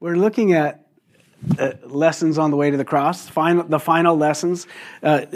We're 0.00 0.14
looking 0.14 0.52
at 0.52 0.86
uh, 1.58 1.72
lessons 1.82 2.38
on 2.38 2.52
the 2.52 2.56
way 2.56 2.70
to 2.70 2.76
the 2.76 2.84
cross, 2.84 3.28
final, 3.28 3.64
the 3.64 3.80
final 3.80 4.16
lessons. 4.16 4.68
Uh, 5.02 5.26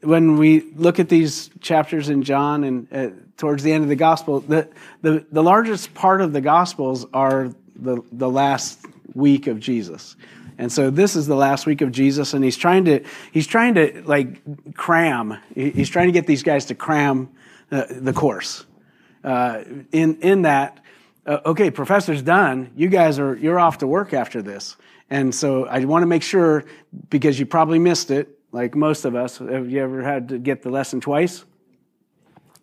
when 0.00 0.38
we 0.38 0.62
look 0.74 0.98
at 0.98 1.10
these 1.10 1.50
chapters 1.60 2.08
in 2.08 2.22
John 2.22 2.64
and 2.64 2.88
uh, 2.90 3.10
towards 3.36 3.62
the 3.62 3.72
end 3.72 3.82
of 3.82 3.90
the 3.90 3.96
gospel, 3.96 4.40
the, 4.40 4.70
the, 5.02 5.26
the 5.30 5.42
largest 5.42 5.92
part 5.92 6.22
of 6.22 6.32
the 6.32 6.40
gospels 6.40 7.04
are 7.12 7.52
the, 7.74 8.02
the 8.10 8.30
last 8.30 8.80
week 9.12 9.48
of 9.48 9.60
Jesus. 9.60 10.16
And 10.56 10.72
so 10.72 10.88
this 10.88 11.14
is 11.14 11.26
the 11.26 11.36
last 11.36 11.66
week 11.66 11.82
of 11.82 11.92
Jesus, 11.92 12.32
and 12.32 12.42
he's 12.42 12.56
trying 12.56 12.86
to 12.86 13.04
he's 13.32 13.46
trying 13.46 13.74
to 13.74 14.02
like 14.06 14.74
cram. 14.74 15.36
He's 15.54 15.90
trying 15.90 16.06
to 16.06 16.12
get 16.12 16.26
these 16.26 16.42
guys 16.42 16.64
to 16.66 16.74
cram 16.74 17.28
uh, 17.70 17.84
the 17.90 18.14
course. 18.14 18.64
Uh, 19.22 19.64
in 19.92 20.16
in 20.22 20.42
that, 20.42 20.80
uh, 21.26 21.40
okay, 21.46 21.70
professor's 21.70 22.22
done. 22.22 22.70
You 22.76 22.88
guys 22.88 23.18
are 23.18 23.36
you're 23.36 23.58
off 23.58 23.78
to 23.78 23.86
work 23.86 24.12
after 24.12 24.42
this, 24.42 24.76
and 25.10 25.34
so 25.34 25.66
I 25.66 25.84
want 25.84 26.02
to 26.02 26.06
make 26.06 26.22
sure 26.22 26.64
because 27.10 27.38
you 27.38 27.46
probably 27.46 27.78
missed 27.78 28.10
it, 28.10 28.38
like 28.52 28.74
most 28.74 29.04
of 29.04 29.14
us. 29.14 29.38
Have 29.38 29.70
you 29.70 29.82
ever 29.82 30.02
had 30.02 30.28
to 30.30 30.38
get 30.38 30.62
the 30.62 30.70
lesson 30.70 31.00
twice, 31.00 31.44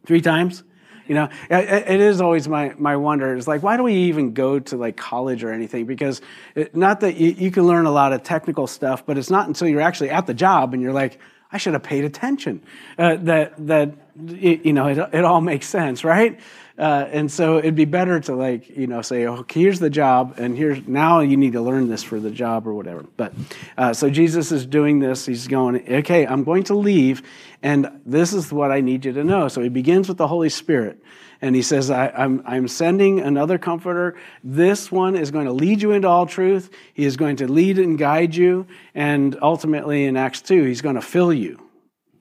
three 0.06 0.22
times? 0.22 0.64
You 1.08 1.16
know, 1.16 1.30
it 1.50 2.00
is 2.00 2.22
always 2.22 2.48
my, 2.48 2.74
my 2.78 2.96
wonder. 2.96 3.36
It's 3.36 3.48
like, 3.48 3.62
why 3.62 3.76
do 3.76 3.84
we 3.84 3.94
even 3.94 4.34
go 4.34 4.60
to 4.60 4.78
like 4.78 4.96
college 4.96 5.44
or 5.44 5.52
anything? 5.52 5.86
Because 5.86 6.22
it, 6.56 6.76
not 6.76 7.02
that 7.02 7.18
you, 7.18 7.32
you 7.32 7.52
can 7.52 7.68
learn 7.68 7.86
a 7.86 7.92
lot 7.92 8.14
of 8.14 8.24
technical 8.24 8.68
stuff, 8.68 9.06
but 9.06 9.18
it's 9.18 9.30
not 9.30 9.48
until 9.48 9.68
you're 9.68 9.82
actually 9.82 10.12
at 10.12 10.28
the 10.28 10.34
job 10.34 10.74
and 10.74 10.82
you're 10.82 10.94
like, 10.94 11.20
I 11.54 11.58
should 11.58 11.74
have 11.74 11.84
paid 11.84 12.04
attention. 12.04 12.62
Uh, 12.98 13.16
that 13.18 13.54
that 13.68 13.94
you 14.28 14.74
know 14.74 14.88
it, 14.88 14.98
it 15.14 15.24
all 15.24 15.40
makes 15.40 15.68
sense, 15.68 16.04
right? 16.04 16.40
Uh, 16.76 17.08
and 17.12 17.32
so 17.32 17.60
it'd 17.60 17.76
be 17.76 17.86
better 17.86 18.20
to 18.20 18.36
like 18.36 18.76
you 18.76 18.88
know 18.88 19.04
say, 19.04 19.28
oh, 19.28 19.46
here's 19.48 19.80
the 19.80 19.92
job, 19.92 20.34
and 20.38 20.58
here's 20.58 20.88
now 20.88 21.20
you 21.20 21.38
need 21.38 21.54
to 21.54 21.62
learn 21.62 21.88
this 21.88 22.02
for 22.02 22.20
the 22.20 22.32
job 22.32 22.68
or 22.68 22.74
whatever. 22.74 23.06
But 23.16 23.34
uh, 23.78 23.94
so 23.94 24.10
Jesus 24.10 24.52
is 24.52 24.66
doing 24.66 24.98
this. 24.98 25.28
He's 25.28 25.48
going, 25.48 25.88
okay, 25.88 26.26
I'm 26.26 26.44
going 26.44 26.64
to 26.66 26.76
leave, 26.76 27.22
and 27.62 28.02
this 28.04 28.34
is 28.34 28.52
what 28.52 28.72
I 28.72 28.82
need 28.82 29.06
you 29.06 29.14
to 29.14 29.24
know. 29.24 29.48
So 29.48 29.62
he 29.62 29.70
begins 29.70 30.08
with 30.10 30.18
the 30.18 30.28
Holy 30.28 30.50
Spirit. 30.50 31.00
And 31.44 31.58
he 31.58 31.62
says, 31.62 31.92
I, 31.92 32.08
am 32.08 32.14
I'm, 32.16 32.44
I'm 32.46 32.68
sending 32.70 33.20
another 33.20 33.58
comforter. 33.58 34.16
This 34.46 34.90
one 34.90 35.18
is 35.18 35.30
going 35.30 35.46
to 35.46 35.52
lead 35.52 35.82
you 35.82 35.92
into 35.92 36.08
all 36.08 36.26
truth. 36.26 36.70
He 36.94 37.04
is 37.04 37.18
going 37.18 37.36
to 37.36 37.52
lead 37.52 37.80
and 37.80 37.98
guide 37.98 38.34
you. 38.34 38.66
And 38.96 39.38
ultimately, 39.42 40.06
in 40.06 40.16
Acts 40.16 40.42
2, 40.42 40.64
he's 40.64 40.82
going 40.82 40.96
to 40.96 41.02
fill 41.02 41.34
you. 41.34 41.60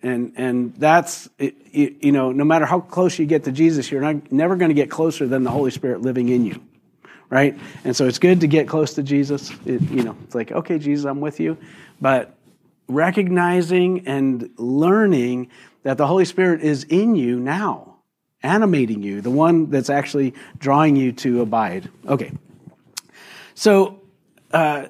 And, 0.03 0.33
and 0.34 0.75
that's, 0.75 1.31
you 1.39 2.11
know, 2.11 2.33
no 2.33 2.42
matter 2.42 2.67
how 2.67 2.81
close 2.81 3.17
you 3.17 3.25
get 3.25 3.45
to 3.45 3.53
Jesus, 3.53 3.92
you're 3.92 4.01
not, 4.01 4.33
never 4.33 4.56
going 4.56 4.70
to 4.70 4.75
get 4.75 4.91
closer 4.91 5.29
than 5.29 5.45
the 5.45 5.53
Holy 5.53 5.70
Spirit 5.70 6.03
living 6.03 6.29
in 6.29 6.45
you. 6.45 6.61
Right? 7.31 7.57
And 7.84 7.95
so 7.95 8.09
it's 8.09 8.19
good 8.19 8.41
to 8.41 8.48
get 8.48 8.67
close 8.67 8.95
to 8.95 9.05
Jesus. 9.05 9.53
It, 9.64 9.83
you 9.83 10.03
know, 10.03 10.17
it's 10.25 10.34
like, 10.34 10.51
okay, 10.51 10.81
Jesus, 10.81 11.07
I'm 11.07 11.20
with 11.20 11.39
you. 11.39 11.57
But 12.01 12.34
recognizing 12.89 14.09
and 14.09 14.51
learning 14.57 15.51
that 15.84 15.97
the 15.97 16.09
Holy 16.09 16.25
Spirit 16.25 16.62
is 16.62 16.83
in 16.83 17.14
you 17.14 17.39
now 17.39 17.92
animating 18.43 19.03
you, 19.03 19.21
the 19.21 19.31
one 19.31 19.71
that's 19.71 19.91
actually 19.91 20.35
drawing 20.59 20.97
you 20.97 21.12
to 21.12 21.41
abide. 21.41 21.91
Okay. 22.07 22.33
So, 23.55 24.01
uh, 24.53 24.87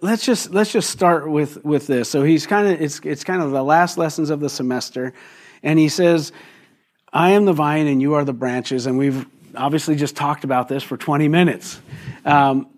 let's 0.00 0.24
just 0.24 0.50
let's 0.50 0.72
just 0.72 0.90
start 0.90 1.30
with 1.30 1.64
with 1.64 1.86
this. 1.86 2.10
So 2.10 2.22
he's 2.22 2.46
kind 2.46 2.68
of 2.68 2.80
it's 2.80 3.00
it's 3.04 3.24
kind 3.24 3.42
of 3.42 3.50
the 3.50 3.62
last 3.62 3.98
lessons 3.98 4.30
of 4.30 4.40
the 4.40 4.48
semester, 4.48 5.12
and 5.62 5.78
he 5.78 5.88
says, 5.88 6.32
"I 7.12 7.30
am 7.30 7.44
the 7.44 7.52
vine, 7.52 7.86
and 7.86 8.00
you 8.02 8.14
are 8.14 8.24
the 8.24 8.32
branches." 8.32 8.86
And 8.86 8.98
we've 8.98 9.26
obviously 9.54 9.96
just 9.96 10.16
talked 10.16 10.44
about 10.44 10.68
this 10.68 10.82
for 10.82 10.96
twenty 10.96 11.28
minutes, 11.28 11.80
um, 12.24 12.68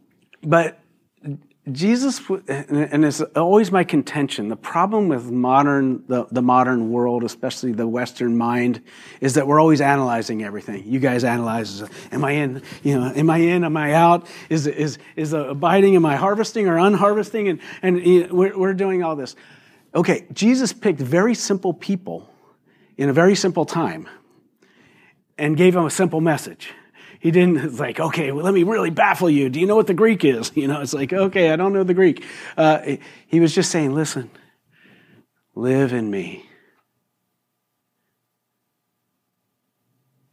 but 0.43 0.80
Jesus, 1.73 2.21
and 2.49 3.05
it's 3.05 3.21
always 3.21 3.71
my 3.71 3.85
contention, 3.85 4.49
the 4.49 4.57
problem 4.57 5.09
with 5.09 5.31
modern, 5.31 6.05
the, 6.07 6.27
the 6.31 6.43
modern 6.43 6.91
world, 6.91 7.25
especially 7.25 7.73
the 7.73 7.87
Western 7.87 8.37
mind, 8.37 8.83
is 9.21 9.35
that 9.35 9.47
we're 9.47 9.61
always 9.61 9.81
analyzing 9.81 10.43
everything. 10.43 10.85
You 10.87 11.01
guys 11.01 11.25
analyze, 11.25 11.83
am 12.13 12.25
I 12.25 12.33
in, 12.33 12.63
you 12.83 12.99
know, 12.99 13.13
am 13.15 13.31
I 13.31 13.39
in, 13.39 13.65
am 13.65 13.77
I 13.77 13.95
out? 13.95 14.27
Is, 14.49 14.67
is, 14.67 14.99
is 15.17 15.33
abiding, 15.33 15.97
am 15.97 16.07
I 16.07 16.17
harvesting 16.17 16.69
or 16.69 16.77
unharvesting? 16.77 17.51
And, 17.51 17.61
and 17.83 18.33
we're, 18.33 18.57
we're 18.57 18.75
doing 18.75 19.03
all 19.03 19.17
this. 19.17 19.37
Okay, 19.95 20.27
Jesus 20.33 20.73
picked 20.73 21.01
very 21.01 21.35
simple 21.35 21.75
people 21.75 22.33
in 22.97 23.09
a 23.09 23.13
very 23.13 23.35
simple 23.35 23.65
time 23.65 24.09
and 25.37 25.57
gave 25.57 25.75
them 25.75 25.87
a 25.87 25.91
simple 25.91 26.21
message. 26.21 26.73
He 27.21 27.31
didn't, 27.31 27.59
it's 27.59 27.79
like, 27.79 28.01
okay, 28.01 28.33
well, 28.33 28.45
let 28.45 28.55
me 28.55 28.65
really 28.65 28.91
baffle 28.91 29.31
you. 29.31 29.49
Do 29.49 29.61
you 29.61 29.67
know 29.67 29.77
what 29.77 29.87
the 29.87 29.95
Greek 29.95 30.25
is? 30.25 30.51
You 30.61 30.67
know, 30.67 30.81
it's 30.81 30.93
like, 30.93 31.13
okay, 31.13 31.53
I 31.53 31.57
don't 31.57 31.73
know 31.73 31.85
the 31.85 31.95
Greek. 31.95 32.25
Uh, 32.57 32.97
he 33.29 33.41
was 33.41 33.55
just 33.55 33.71
saying, 33.71 33.95
listen, 33.95 34.31
live 35.55 35.93
in 35.93 36.11
me. 36.11 36.45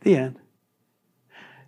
The 0.02 0.16
end. 0.18 0.40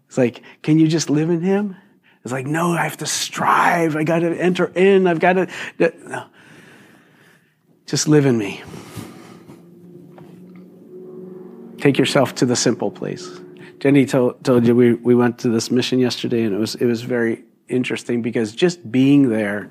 It's 0.07 0.17
like, 0.17 0.41
can 0.61 0.77
you 0.77 0.87
just 0.87 1.09
live 1.09 1.29
in 1.29 1.41
him? 1.41 1.75
It's 2.23 2.33
like, 2.33 2.47
no, 2.47 2.73
I 2.73 2.83
have 2.83 2.97
to 2.97 3.05
strive. 3.05 3.95
I 3.95 4.03
got 4.03 4.19
to 4.19 4.35
enter 4.35 4.65
in. 4.65 5.07
I've 5.07 5.19
got 5.19 5.33
to. 5.33 5.47
No. 5.79 6.25
Just 7.85 8.07
live 8.07 8.25
in 8.25 8.37
me. 8.37 8.61
Take 11.77 11.97
yourself 11.97 12.35
to 12.35 12.45
the 12.45 12.55
simple 12.55 12.91
place. 12.91 13.39
Jenny 13.79 14.05
told, 14.05 14.43
told 14.43 14.67
you 14.67 14.75
we, 14.75 14.93
we 14.93 15.15
went 15.15 15.39
to 15.39 15.49
this 15.49 15.71
mission 15.71 15.99
yesterday, 15.99 16.43
and 16.43 16.53
it 16.53 16.57
was 16.57 16.75
it 16.75 16.85
was 16.85 17.01
very 17.01 17.43
interesting 17.69 18.21
because 18.21 18.53
just 18.53 18.91
being 18.91 19.29
there 19.29 19.69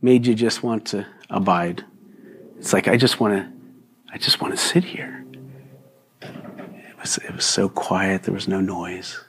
made 0.00 0.26
you 0.26 0.34
just 0.34 0.62
want 0.62 0.86
to 0.86 1.06
abide. 1.28 1.84
It's 2.58 2.72
like 2.72 2.88
I 2.88 2.96
just 2.96 3.20
want 3.20 3.34
to, 3.34 3.52
I 4.12 4.16
just 4.16 4.40
want 4.40 4.54
to 4.54 4.58
sit 4.58 4.84
here. 4.84 5.24
It 6.22 6.98
was 6.98 7.18
it 7.18 7.34
was 7.34 7.44
so 7.44 7.68
quiet. 7.68 8.22
There 8.22 8.34
was 8.34 8.48
no 8.48 8.60
noise. 8.60 9.22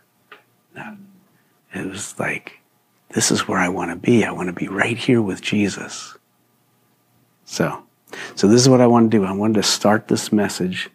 No, 0.74 0.96
it 1.74 1.86
was 1.86 2.18
like 2.18 2.62
this 3.10 3.30
is 3.30 3.46
where 3.46 3.60
I 3.60 3.68
want 3.68 3.92
to 3.92 3.98
be. 3.98 4.24
I 4.24 4.32
want 4.32 4.48
to 4.48 4.54
be 4.54 4.70
right 4.70 4.98
here 4.98 5.22
with 5.22 5.42
Jesus. 5.42 6.18
So, 7.44 7.84
so 8.36 8.48
this 8.48 8.62
is 8.62 8.70
what 8.70 8.80
I 8.80 8.88
want 8.88 9.12
to 9.12 9.18
do. 9.18 9.26
I 9.26 9.34
wanted 9.34 9.56
to 9.56 9.64
start 9.64 10.08
this 10.08 10.32
message 10.32 10.90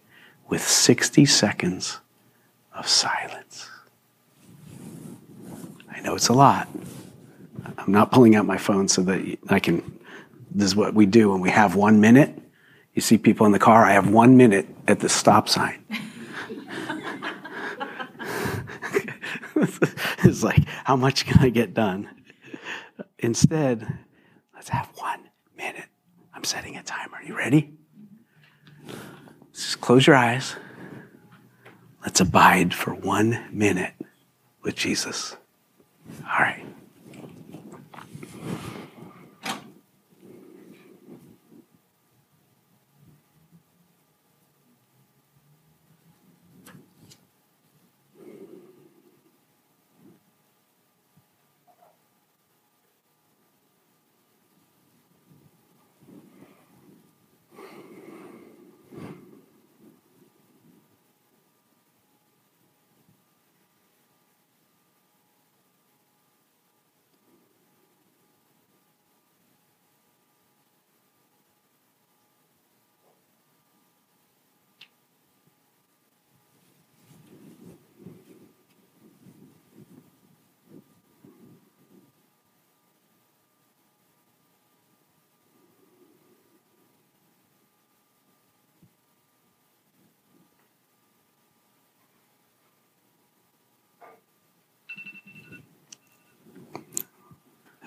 with 0.49 0.67
60 0.67 1.27
seconds 1.27 2.01
of 2.77 2.87
silence. 2.89 3.69
I 5.91 6.01
know 6.01 6.15
it's 6.15 6.29
a 6.29 6.33
lot. 6.33 6.69
I'm 7.79 7.93
not 7.93 8.13
pulling 8.13 8.37
out 8.37 8.47
my 8.47 8.59
phone 8.59 8.89
so 8.89 9.03
that 9.03 9.39
I 9.49 9.59
can. 9.59 9.99
This 10.51 10.67
is 10.67 10.77
what 10.77 10.95
we 10.95 11.07
do 11.07 11.31
when 11.31 11.41
we 11.41 11.51
have 11.51 11.75
one 11.75 12.01
minute. 12.01 12.39
You 12.95 13.03
see 13.03 13.19
people 13.19 13.47
in 13.47 13.53
the 13.53 13.59
car, 13.59 13.85
I 13.85 13.93
have 13.93 14.09
one 14.09 14.37
minute 14.37 14.67
at 14.89 15.01
the 15.01 15.09
stop 15.09 15.49
sign. 15.49 15.85
it's 20.25 20.43
like, 20.43 20.65
how 20.85 20.97
much 20.97 21.27
can 21.27 21.39
I 21.41 21.51
get 21.51 21.75
done? 21.75 22.09
Instead, 23.19 23.87
let's 24.55 24.71
have 24.71 24.89
one 24.95 25.29
minute. 25.57 25.89
I'm 26.35 26.45
setting 26.45 26.77
a 26.77 26.83
timer. 26.83 27.19
You 27.27 27.37
ready? 27.37 27.75
Just 29.53 29.81
close 29.81 30.07
your 30.07 30.17
eyes. 30.17 30.57
Let's 32.07 32.21
abide 32.21 32.73
for 32.73 32.95
one 32.95 33.45
minute 33.51 33.93
with 34.63 34.77
Jesus. 34.77 35.37
All 36.23 36.39
right. 36.39 36.65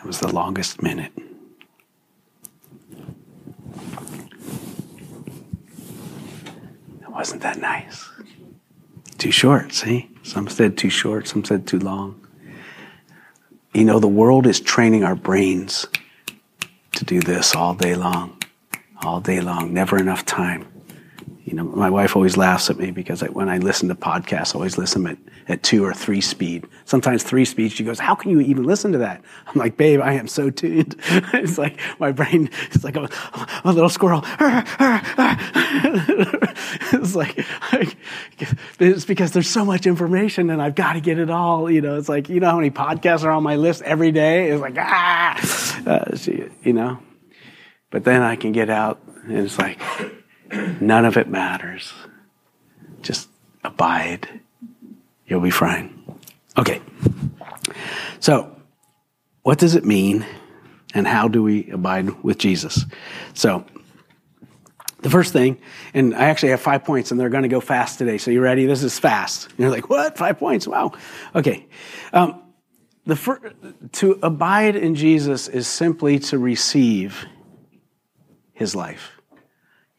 Was 0.10 0.20
the 0.22 0.34
longest 0.34 0.82
minute. 0.82 1.12
Wasn't 7.08 7.44
that 7.44 7.60
nice. 7.60 8.10
Too 9.20 9.30
short, 9.30 9.72
see? 9.72 10.10
Some 10.24 10.48
said 10.48 10.80
too 10.80 10.90
short, 10.90 11.28
some 11.28 11.46
said 11.46 11.68
too 11.68 11.78
long. 11.78 12.26
You 13.72 13.84
know, 13.84 14.00
the 14.00 14.08
world 14.08 14.48
is 14.48 14.60
training 14.60 15.04
our 15.04 15.14
brains 15.14 15.86
to 16.94 17.06
do 17.06 17.20
this 17.20 17.54
all 17.54 17.76
day 17.76 17.94
long, 17.94 18.42
all 19.04 19.22
day 19.22 19.42
long, 19.42 19.76
never 19.76 20.00
enough 20.00 20.26
time. 20.26 20.66
You 21.50 21.56
know, 21.56 21.63
my 21.63 21.90
wife 21.90 22.16
always 22.16 22.38
laughs 22.38 22.69
at 22.69 22.78
me 22.78 22.92
because 22.92 23.24
I, 23.24 23.28
when 23.30 23.50
I 23.50 23.57
listen 23.57 23.90
to 23.90 23.96
podcasts, 23.96 24.54
I 24.54 24.57
always 24.60 24.78
listen 24.78 25.07
at, 25.07 25.18
at 25.48 25.63
two 25.63 25.84
or 25.84 25.96
three 25.96 26.22
speed. 26.22 26.68
Sometimes 26.86 27.24
three 27.24 27.44
speed. 27.44 27.72
She 27.72 27.84
goes, 27.84 27.98
"How 27.98 28.13
can 28.13 28.30
you 28.30 28.40
even 28.40 28.66
listen 28.66 28.92
to 28.92 29.00
that?" 29.00 29.24
I'm 29.48 29.57
like, 29.57 29.75
"Babe, 29.75 30.00
I 30.00 30.13
am 30.13 30.28
so 30.28 30.51
tuned. 30.51 30.96
it's 31.10 31.57
like 31.57 31.80
my 32.00 32.12
brain 32.12 32.51
is 32.72 32.84
like 32.84 32.96
a, 32.96 33.10
a 33.63 33.74
little 33.74 33.90
squirrel. 33.90 34.22
it's 36.94 37.16
like, 37.16 37.44
it's 38.80 39.06
because 39.06 39.31
there's 39.31 39.50
so 39.50 39.66
much 39.66 39.88
information 39.88 40.52
and 40.52 40.62
I've 40.62 40.75
got 40.75 40.94
to 40.94 41.02
get 41.02 41.18
it 41.18 41.31
all. 41.31 41.72
You 41.72 41.81
know, 41.81 41.98
it's 41.98 42.10
like 42.10 42.30
you 42.30 42.40
know 42.40 42.52
how 42.52 42.57
many 42.57 42.69
podcasts 42.69 43.24
are 43.24 43.31
on 43.31 43.42
my 43.42 43.56
list 43.56 43.81
every 43.81 44.12
day. 44.12 44.52
It's 44.52 44.62
like 44.62 44.75
ah, 44.78 45.36
uh, 45.88 46.16
you 46.62 46.74
know. 46.74 47.00
But 47.90 48.04
then 48.04 48.22
I 48.22 48.36
can 48.36 48.52
get 48.52 48.69
out 48.69 49.02
and 49.24 49.36
it's 49.36 49.57
like 49.57 49.81
None 50.51 51.06
of 51.06 51.18
it 51.18 51.28
matters. 51.28 51.94
Just 53.01 53.30
abide. 53.63 54.28
You'll 55.28 55.42
be 55.42 55.51
fine. 55.51 56.04
Okay. 56.57 56.81
So, 58.19 58.56
what 59.44 59.60
does 59.60 59.75
it 59.75 59.86
mean 59.86 60.25
and 60.94 61.07
how 61.07 61.28
do 61.28 61.44
we 61.44 61.69
abide 61.72 62.24
with 62.24 62.38
Jesus? 62.38 62.86
So, 63.34 63.66
the 65.01 65.10
first 65.10 65.31
thing, 65.31 65.60
and 65.94 66.13
I 66.13 66.25
actually 66.25 66.50
have 66.50 66.60
five 66.60 66.84
points 66.84 67.12
and 67.12 67.19
they're 67.19 67.30
going 67.30 67.44
to 67.44 67.50
go 67.50 67.62
fast 67.62 68.00
today. 68.00 68.18
So, 68.18 68.31
you 68.31 68.42
ready? 68.42 68.66
This 68.66 68.84
is 68.84 69.00
fast. 69.00 69.50
You're 69.57 69.69
like, 69.69 69.90
what? 69.90 70.18
Five 70.18 70.40
points? 70.40 70.68
Wow. 70.68 70.94
Okay. 71.36 71.68
Um, 72.12 72.42
the 73.06 73.16
fir- 73.16 73.54
to 73.94 74.19
abide 74.22 74.75
in 74.75 74.95
Jesus 74.95 75.48
is 75.48 75.68
simply 75.68 76.19
to 76.19 76.38
receive 76.38 77.25
his 78.54 78.75
life. 78.75 79.19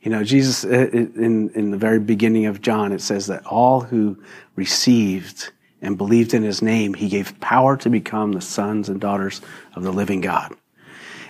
You 0.00 0.10
know, 0.10 0.24
Jesus, 0.24 0.64
uh, 0.64 0.88
in, 0.92 1.50
in 1.50 1.70
the 1.70 1.76
very 1.76 1.98
beginning 1.98 2.46
of 2.46 2.62
John, 2.62 2.92
it 2.92 3.02
says 3.02 3.26
that 3.26 3.44
all 3.46 3.80
who 3.80 4.22
received 4.56 5.52
and 5.82 5.98
believed 5.98 6.32
in 6.32 6.42
his 6.42 6.62
name, 6.62 6.94
he 6.94 7.08
gave 7.08 7.38
power 7.40 7.76
to 7.78 7.90
become 7.90 8.32
the 8.32 8.40
sons 8.40 8.88
and 8.88 9.00
daughters 9.00 9.42
of 9.74 9.82
the 9.82 9.92
living 9.92 10.22
God. 10.22 10.54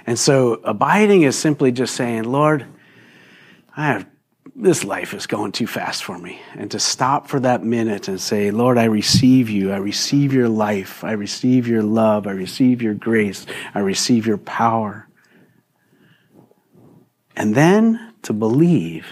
And 0.06 0.18
so 0.18 0.54
abiding 0.64 1.22
is 1.22 1.36
simply 1.36 1.72
just 1.72 1.94
saying, 1.94 2.24
Lord, 2.24 2.64
I 3.76 3.86
have, 3.86 4.06
this 4.54 4.84
life 4.84 5.14
is 5.14 5.26
going 5.26 5.52
too 5.52 5.66
fast 5.66 6.04
for 6.04 6.18
me. 6.18 6.40
And 6.54 6.70
to 6.70 6.78
stop 6.80 7.28
for 7.28 7.40
that 7.40 7.64
minute 7.64 8.08
and 8.08 8.20
say, 8.20 8.50
Lord, 8.50 8.78
I 8.78 8.84
receive 8.84 9.50
you. 9.50 9.72
I 9.72 9.76
receive 9.76 10.32
your 10.32 10.48
life. 10.48 11.02
I 11.04 11.12
receive 11.12 11.66
your 11.66 11.82
love. 11.82 12.26
I 12.26 12.32
receive 12.32 12.82
your 12.82 12.94
grace. 12.94 13.46
I 13.74 13.80
receive 13.80 14.26
your 14.26 14.38
power. 14.38 15.08
And 17.36 17.54
then 17.54 18.09
to 18.22 18.32
believe 18.32 19.06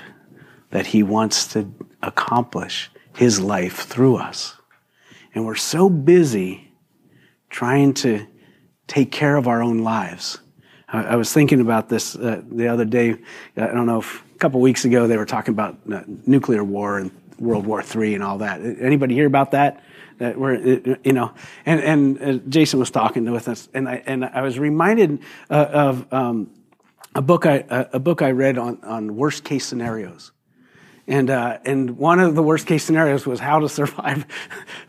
that 0.71 0.89
He 0.89 1.03
wants 1.03 1.47
to 1.49 1.73
accomplish 2.03 2.91
His 3.15 3.41
life 3.41 3.87
through 3.87 4.17
us. 4.17 4.57
And 5.35 5.47
we're 5.47 5.55
so 5.55 5.89
busy 5.89 6.73
trying 7.51 7.95
to 7.95 8.27
take 8.87 9.13
care 9.13 9.37
of 9.37 9.47
our 9.47 9.63
own 9.63 9.79
lives. 9.79 10.39
I, 10.89 11.05
I 11.05 11.17
was 11.17 11.33
thinking 11.33 11.61
about 11.61 11.89
this 11.89 12.17
uh, 12.17 12.43
the 12.51 12.69
other 12.69 12.85
day. 12.85 13.17
I 13.57 13.67
don't 13.67 13.87
know 13.87 14.01
if 14.01 14.25
a 14.35 14.39
couple 14.39 14.61
weeks 14.61 14.85
ago 14.85 15.07
they 15.07 15.17
were 15.17 15.27
talking 15.27 15.53
about 15.53 15.79
uh, 15.93 16.03
nuclear 16.27 16.65
war 16.65 16.99
and 16.99 17.11
World 17.39 17.67
War 17.67 17.83
III 17.83 18.15
and 18.15 18.25
all 18.25 18.39
that. 18.39 18.61
Anybody 18.61 19.15
hear 19.15 19.27
about 19.27 19.53
that? 19.53 19.85
That 20.19 20.37
we're, 20.37 20.57
you 21.05 21.13
know, 21.13 21.33
and 21.65 21.81
and 21.81 22.23
uh, 22.23 22.33
Jason 22.49 22.81
was 22.81 22.91
talking 22.91 23.31
with 23.31 23.47
us, 23.47 23.69
and 23.73 23.89
I 23.89 24.03
and 24.05 24.25
I 24.25 24.43
was 24.43 24.59
reminded 24.59 25.21
uh, 25.49 25.67
of 25.71 26.13
um, 26.13 26.51
a 27.19 27.21
book 27.21 27.47
I, 27.47 27.65
a 27.69 27.99
book 27.99 28.23
I 28.23 28.31
read 28.31 28.59
on, 28.59 28.79
on 28.85 29.17
worst 29.17 29.43
case 29.43 29.67
scenarios. 29.67 30.31
And, 31.09 31.31
uh, 31.31 31.59
and 31.65 31.99
one 31.99 32.21
of 32.21 32.37
the 32.37 32.45
worst 32.45 32.69
case 32.69 32.85
scenarios 32.85 33.27
was 33.27 33.41
how 33.41 33.59
to 33.59 33.69
survive 33.69 34.25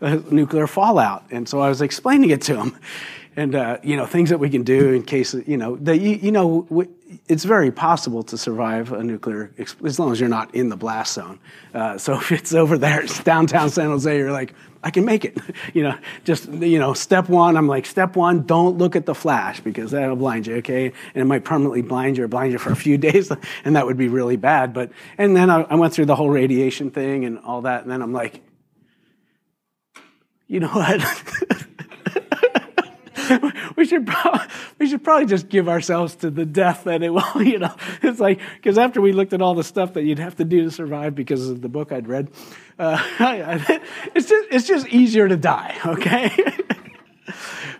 nuclear 0.30 0.68
fallout. 0.68 1.24
And 1.32 1.48
so 1.48 1.58
I 1.58 1.68
was 1.68 1.82
explaining 1.82 2.30
it 2.30 2.42
to 2.42 2.56
him. 2.56 2.78
And, 3.34 3.56
uh, 3.56 3.78
you 3.82 3.96
know, 3.96 4.06
things 4.06 4.30
that 4.30 4.38
we 4.38 4.48
can 4.48 4.62
do 4.62 4.92
in 4.92 5.02
case, 5.02 5.34
you 5.34 5.56
know, 5.56 5.74
that, 5.78 6.00
you, 6.00 6.10
you 6.10 6.30
know, 6.30 6.68
it's 7.26 7.42
very 7.42 7.72
possible 7.72 8.22
to 8.24 8.38
survive 8.38 8.92
a 8.92 9.02
nuclear, 9.02 9.52
as 9.84 9.98
long 9.98 10.12
as 10.12 10.20
you're 10.20 10.28
not 10.28 10.54
in 10.54 10.68
the 10.68 10.76
blast 10.76 11.14
zone. 11.14 11.40
Uh, 11.74 11.98
so 11.98 12.14
if 12.14 12.30
it's 12.30 12.54
over 12.54 12.78
there, 12.78 13.00
it's 13.00 13.24
downtown 13.24 13.70
San 13.70 13.86
Jose, 13.86 14.16
you're 14.16 14.30
like, 14.30 14.54
I 14.82 14.90
can 14.90 15.04
make 15.04 15.24
it. 15.24 15.38
you 15.74 15.82
know, 15.82 15.98
just, 16.24 16.48
you 16.48 16.78
know, 16.78 16.94
step 16.94 17.28
one, 17.28 17.56
I'm 17.56 17.68
like, 17.68 17.86
step 17.86 18.16
one, 18.16 18.42
don't 18.46 18.78
look 18.78 18.96
at 18.96 19.06
the 19.06 19.14
flash 19.14 19.60
because 19.60 19.90
that'll 19.90 20.16
blind 20.16 20.46
you, 20.46 20.56
okay? 20.56 20.86
And 20.86 21.22
it 21.22 21.24
might 21.26 21.44
permanently 21.44 21.82
blind 21.82 22.16
you 22.16 22.24
or 22.24 22.28
blind 22.28 22.52
you 22.52 22.58
for 22.58 22.72
a 22.72 22.76
few 22.76 22.98
days, 23.08 23.30
and 23.64 23.76
that 23.76 23.86
would 23.86 23.98
be 23.98 24.08
really 24.08 24.36
bad. 24.36 24.72
But, 24.72 24.90
and 25.18 25.36
then 25.36 25.50
I, 25.50 25.62
I 25.62 25.74
went 25.74 25.92
through 25.92 26.06
the 26.06 26.16
whole 26.16 26.30
radiation 26.30 26.90
thing 26.90 27.24
and 27.24 27.38
all 27.40 27.62
that, 27.62 27.82
and 27.82 27.90
then 27.90 28.02
I'm 28.02 28.12
like, 28.12 28.40
you 30.46 30.60
know 30.60 30.68
what? 30.68 31.00
we 33.76 33.84
should 33.84 34.06
probably, 34.06 34.46
we 34.78 34.88
should 34.88 35.02
probably 35.04 35.26
just 35.26 35.48
give 35.48 35.68
ourselves 35.68 36.14
to 36.16 36.30
the 36.30 36.44
death 36.44 36.84
that 36.84 37.02
it 37.02 37.10
will, 37.10 37.42
you 37.42 37.58
know. 37.58 37.74
It's 38.02 38.20
like, 38.20 38.40
because 38.56 38.78
after 38.78 39.00
we 39.00 39.12
looked 39.12 39.32
at 39.32 39.42
all 39.42 39.54
the 39.54 39.64
stuff 39.64 39.94
that 39.94 40.04
you'd 40.04 40.18
have 40.18 40.36
to 40.36 40.44
do 40.44 40.64
to 40.64 40.70
survive 40.70 41.14
because 41.14 41.48
of 41.48 41.60
the 41.60 41.68
book 41.68 41.92
I'd 41.92 42.08
read, 42.08 42.30
uh, 42.78 42.98
it's, 44.14 44.28
just, 44.28 44.48
it's 44.50 44.66
just 44.66 44.88
easier 44.88 45.28
to 45.28 45.36
die, 45.36 45.76
okay? 45.86 46.30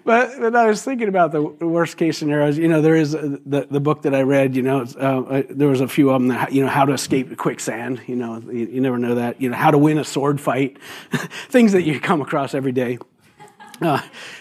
but, 0.04 0.38
but 0.38 0.54
I 0.54 0.66
was 0.66 0.82
thinking 0.82 1.08
about 1.08 1.32
the 1.32 1.42
worst 1.42 1.96
case 1.96 2.18
scenarios. 2.18 2.58
You 2.58 2.68
know, 2.68 2.82
there 2.82 2.96
is 2.96 3.14
uh, 3.14 3.36
the, 3.44 3.66
the 3.70 3.80
book 3.80 4.02
that 4.02 4.14
I 4.14 4.22
read, 4.22 4.54
you 4.54 4.62
know, 4.62 4.82
uh, 4.82 5.42
there 5.50 5.68
was 5.68 5.80
a 5.80 5.88
few 5.88 6.10
of 6.10 6.20
them 6.20 6.28
that, 6.28 6.52
you 6.52 6.62
know, 6.62 6.68
how 6.68 6.84
to 6.84 6.92
escape 6.92 7.36
quicksand, 7.36 8.00
you 8.06 8.16
know, 8.16 8.40
you, 8.46 8.66
you 8.66 8.80
never 8.80 8.98
know 8.98 9.16
that, 9.16 9.40
you 9.40 9.50
know, 9.50 9.56
how 9.56 9.70
to 9.70 9.78
win 9.78 9.98
a 9.98 10.04
sword 10.04 10.40
fight, 10.40 10.78
things 11.48 11.72
that 11.72 11.82
you 11.82 12.00
come 12.00 12.20
across 12.20 12.54
every 12.54 12.72
day. 12.72 12.98
Uh, 13.80 14.00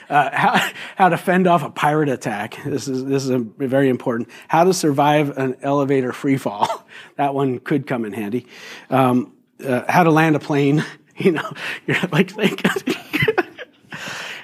uh, 0.09 0.29
how, 0.33 0.71
how 0.95 1.09
to 1.09 1.17
fend 1.17 1.47
off 1.47 1.63
a 1.63 1.69
pirate 1.69 2.09
attack. 2.09 2.61
This 2.65 2.87
is, 2.87 3.05
this 3.05 3.25
is 3.25 3.41
very 3.57 3.87
important. 3.87 4.29
How 4.47 4.65
to 4.65 4.73
survive 4.73 5.37
an 5.37 5.55
elevator 5.61 6.11
free 6.11 6.37
fall. 6.37 6.67
that 7.15 7.33
one 7.33 7.59
could 7.59 7.87
come 7.87 8.05
in 8.05 8.13
handy. 8.13 8.47
Um, 8.89 9.33
uh, 9.65 9.83
how 9.87 10.03
to 10.03 10.11
land 10.11 10.35
a 10.35 10.39
plane. 10.39 10.83
You 11.21 11.33
know, 11.33 11.51
you're 11.85 11.97
like 12.13 12.31
thinking. 12.31 12.71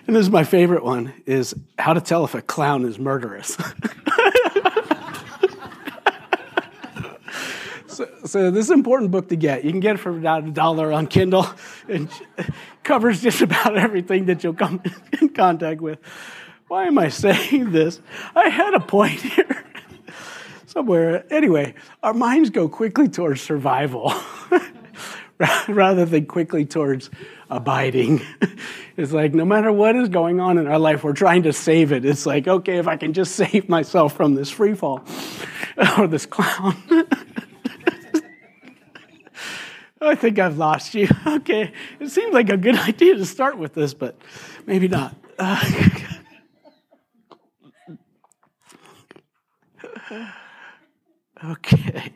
and 0.08 0.14
this 0.14 0.25
is 0.25 0.30
my 0.30 0.44
favorite 0.44 0.84
one 0.84 1.14
is 1.25 1.56
how 1.80 1.94
to 1.94 2.02
tell 2.02 2.25
if 2.25 2.36
a 2.36 2.42
clown 2.42 2.84
is 2.84 3.00
murderous. 3.00 3.56
So, 8.25 8.50
this 8.50 8.65
is 8.65 8.72
an 8.72 8.79
important 8.79 9.12
book 9.12 9.29
to 9.29 9.36
get. 9.36 9.63
You 9.63 9.70
can 9.70 9.79
get 9.79 9.96
it 9.96 9.98
for 10.00 10.10
about 10.10 10.46
a 10.46 10.51
dollar 10.51 10.91
on 10.91 11.05
Kindle. 11.05 11.46
It 11.88 12.10
covers 12.84 13.22
just 13.22 13.41
about 13.41 13.77
everything 13.77 14.25
that 14.25 14.44
you'll 14.44 14.55
come 14.55 14.82
in 15.22 15.29
contact 15.29 15.79
with. 15.79 16.00
Why 16.67 16.86
am 16.86 16.98
I 16.98 17.10
saying 17.10 17.72
this? 17.72 18.01
I 18.36 18.50
had 18.50 18.74
a 18.74 18.79
point 18.79 19.22
here 19.22 19.63
somewhere. 20.65 21.24
Anyway, 21.32 21.75
our 22.01 22.15
minds 22.15 22.50
go 22.50 22.67
quickly 22.67 23.10
towards 23.10 23.41
survival 23.41 24.12
rather 25.67 26.05
than 26.05 26.25
quickly 26.25 26.65
towards 26.65 27.10
abiding. 27.50 28.22
It's 28.98 29.12
like 29.12 29.34
no 29.34 29.44
matter 29.44 29.74
what 29.74 29.98
is 29.98 30.08
going 30.08 30.39
on 30.39 30.58
in 30.58 30.67
our 30.67 30.79
life, 30.79 31.03
we're 31.03 31.12
trying 31.12 31.44
to 31.44 31.51
save 31.51 31.91
it. 31.91 32.05
It's 32.05 32.25
like, 32.25 32.48
okay, 32.48 32.77
if 32.77 32.88
I 32.88 32.96
can 32.96 33.12
just 33.12 33.36
save 33.36 33.67
myself 33.67 34.15
from 34.15 34.36
this 34.36 34.50
free 34.50 34.74
fall 34.74 35.03
or 35.98 36.08
this 36.08 36.25
clown. 36.25 36.82
I 40.02 40.16
think 40.16 40.40
I've 40.40 40.58
lost 40.58 40.94
you. 40.94 41.08
Okay, 41.28 41.72
it 42.00 42.10
seemed 42.10 42.34
like 42.34 42.50
a 42.50 42.58
good 42.58 42.75
idea 42.80 43.16
to 43.16 43.25
start 43.25 43.58
with 43.58 43.74
this, 43.74 43.94
but 43.94 44.16
maybe 44.66 44.88
not. 44.88 45.16
Uh, 45.38 45.64
okay. 51.46 52.12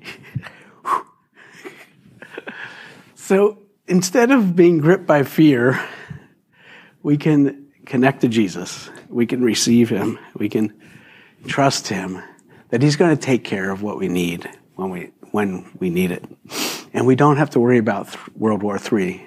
so 3.16 3.60
instead 3.88 4.32
of 4.32 4.56
being 4.56 4.80
gripped 4.80 5.06
by 5.06 5.24
fear, 5.24 5.80
we 7.04 7.18
can 7.18 7.68
connect 7.86 8.22
to 8.22 8.28
Jesus. 8.28 8.90
We 9.10 9.26
can 9.26 9.44
receive 9.44 9.90
Him. 9.90 10.18
We 10.36 10.50
can 10.50 10.74
trust 11.48 11.88
Him 11.88 12.22
that 12.70 12.82
He's 12.82 12.96
going 12.96 13.16
to 13.16 13.22
take 13.22 13.44
care 13.44 13.70
of 13.70 13.84
what 13.84 13.98
we 13.98 14.08
need 14.08 14.50
when 14.76 14.90
we 14.90 15.12
when 15.32 15.70
we 15.80 15.90
need 15.90 16.12
it. 16.12 16.24
And 16.94 17.06
we 17.06 17.16
don't 17.16 17.38
have 17.38 17.52
to 17.52 17.60
worry 17.60 17.78
about 17.78 18.16
World 18.38 18.64
War 18.64 18.80
III. 18.80 19.26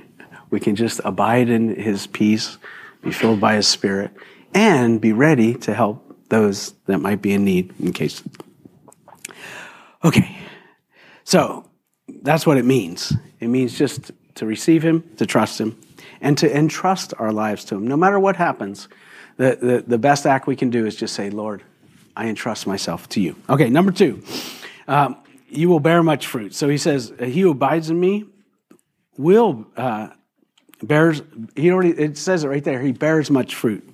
We 0.51 0.61
can 0.61 0.77
just 0.77 1.01
abide 1.05 1.49
in 1.49 1.75
His 1.75 2.07
peace, 2.07 2.59
be 3.03 3.11
filled 3.11 3.41
by 3.41 3.55
His 3.55 3.67
Spirit, 3.67 4.11
and 4.55 5.01
be 5.01 5.13
ready 5.13 5.55
to 5.55 5.75
help 5.75 6.17
those 6.29 6.73
that 6.87 6.99
might 6.99 7.23
be 7.23 7.33
in 7.33 7.45
need 7.45 7.73
in 7.81 7.93
case. 7.93 8.23
Okay, 10.05 10.37
so 11.25 11.69
that's 12.23 12.47
what 12.47 12.59
it 12.59 12.65
means. 12.65 13.13
It 13.41 13.49
means 13.49 13.79
just 13.79 14.11
to 14.35 14.47
receive 14.47 14.83
Him, 14.83 15.09
to 15.17 15.27
trust 15.27 15.61
Him, 15.61 15.79
and 16.21 16.37
to 16.39 16.57
entrust 16.57 17.15
our 17.19 17.33
lives 17.33 17.65
to 17.67 17.77
Him. 17.77 17.87
No 17.87 17.97
matter 17.97 18.19
what 18.19 18.37
happens, 18.37 18.89
the, 19.37 19.59
the, 19.61 19.85
the 19.87 19.99
best 19.99 20.27
act 20.27 20.47
we 20.47 20.57
can 20.57 20.71
do 20.71 20.87
is 20.87 20.97
just 20.97 21.15
say, 21.15 21.31
Lord, 21.31 21.63
I 22.17 22.29
entrust 22.29 22.67
myself 22.67 23.09
to 23.11 23.21
you. 23.21 23.37
Okay, 23.49 23.71
number 23.71 23.93
two, 23.93 24.23
um, 24.89 25.17
you 25.53 25.69
will 25.69 25.81
bear 25.81 26.03
much 26.03 26.27
fruit. 26.27 26.55
So 26.55 26.69
he 26.69 26.79
says, 26.79 27.13
He 27.19 27.41
who 27.41 27.51
abides 27.51 27.91
in 27.91 28.01
me 28.01 28.25
will 29.17 29.67
uh, 29.77 30.09
bears. 30.83 31.23
He 31.55 31.71
already 31.71 31.91
it 31.91 32.17
says 32.19 32.45
it 32.45 32.49
right 32.49 32.65
there. 32.65 32.81
He 32.81 32.93
bears 32.93 33.31
much 33.31 33.55
fruit, 33.55 33.89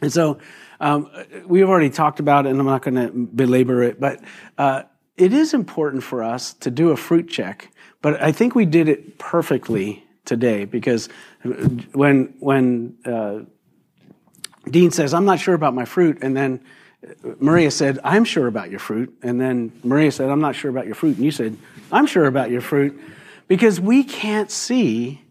and 0.00 0.12
so 0.12 0.38
um, 0.80 1.10
we've 1.46 1.68
already 1.68 1.90
talked 1.90 2.20
about 2.20 2.46
it, 2.46 2.50
and 2.50 2.60
I'm 2.60 2.66
not 2.66 2.82
going 2.82 2.94
to 2.94 3.10
belabor 3.12 3.82
it, 3.82 3.98
but 4.00 4.22
uh, 4.58 4.82
it 5.16 5.32
is 5.32 5.54
important 5.54 6.02
for 6.02 6.22
us 6.22 6.52
to 6.54 6.70
do 6.70 6.90
a 6.90 6.96
fruit 6.96 7.28
check. 7.28 7.72
But 8.02 8.22
I 8.22 8.32
think 8.32 8.54
we 8.54 8.66
did 8.66 8.88
it 8.88 9.18
perfectly 9.18 10.04
today 10.24 10.64
because 10.64 11.08
when 11.92 12.34
when 12.38 12.96
uh, 13.04 13.40
Dean 14.70 14.90
says, 14.90 15.14
"I'm 15.14 15.24
not 15.24 15.40
sure 15.40 15.54
about 15.54 15.74
my 15.74 15.84
fruit," 15.84 16.18
and 16.22 16.36
then 16.36 16.60
Maria 17.38 17.70
said, 17.70 17.98
I'm 18.02 18.24
sure 18.24 18.46
about 18.46 18.70
your 18.70 18.78
fruit. 18.78 19.16
And 19.22 19.40
then 19.40 19.72
Maria 19.84 20.10
said, 20.10 20.28
I'm 20.30 20.40
not 20.40 20.56
sure 20.56 20.70
about 20.70 20.86
your 20.86 20.94
fruit. 20.94 21.16
And 21.16 21.24
you 21.24 21.30
said, 21.30 21.56
I'm 21.92 22.06
sure 22.06 22.26
about 22.26 22.50
your 22.50 22.60
fruit. 22.60 23.00
Because 23.48 23.80
we 23.80 24.02
can't 24.02 24.50
see 24.50 25.22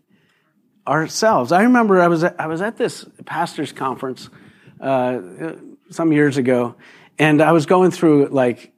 ourselves. 0.87 1.51
I 1.51 1.63
remember 1.63 2.01
I 2.01 2.07
was 2.07 2.23
at, 2.23 2.39
I 2.39 2.47
was 2.47 2.61
at 2.61 2.77
this 2.77 3.05
pastor's 3.25 3.71
conference 3.71 4.29
uh, 4.79 5.19
some 5.89 6.11
years 6.11 6.37
ago, 6.37 6.75
and 7.17 7.41
I 7.41 7.51
was 7.51 7.65
going 7.65 7.91
through 7.91 8.27
like 8.27 8.71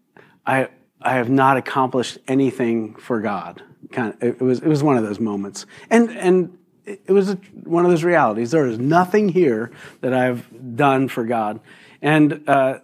I 0.45 0.69
I 1.01 1.13
have 1.15 1.29
not 1.29 1.57
accomplished 1.57 2.17
anything 2.27 2.95
for 2.95 3.19
God. 3.19 3.61
Kind 3.91 4.13
of, 4.13 4.23
it 4.23 4.41
was 4.41 4.59
it 4.59 4.67
was 4.67 4.83
one 4.83 4.97
of 4.97 5.03
those 5.03 5.19
moments, 5.19 5.65
and 5.89 6.09
and 6.11 6.57
it 6.85 7.11
was 7.11 7.35
one 7.63 7.83
of 7.83 7.91
those 7.91 8.03
realities. 8.03 8.51
There 8.51 8.65
is 8.65 8.79
nothing 8.79 9.29
here 9.29 9.71
that 10.01 10.13
I've 10.13 10.47
done 10.75 11.09
for 11.09 11.25
God, 11.25 11.59
and 12.01 12.43
uh, 12.47 12.79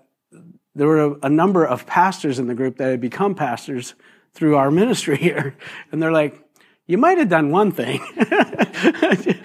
there 0.75 0.87
were 0.87 1.05
a, 1.05 1.15
a 1.23 1.29
number 1.29 1.65
of 1.65 1.85
pastors 1.85 2.39
in 2.39 2.47
the 2.47 2.55
group 2.55 2.77
that 2.77 2.89
had 2.89 3.01
become 3.01 3.35
pastors 3.35 3.93
through 4.33 4.55
our 4.55 4.71
ministry 4.71 5.17
here, 5.17 5.55
and 5.91 6.01
they're 6.01 6.11
like, 6.11 6.43
you 6.85 6.97
might 6.97 7.17
have 7.17 7.29
done 7.29 7.51
one 7.51 7.71
thing. 7.71 8.01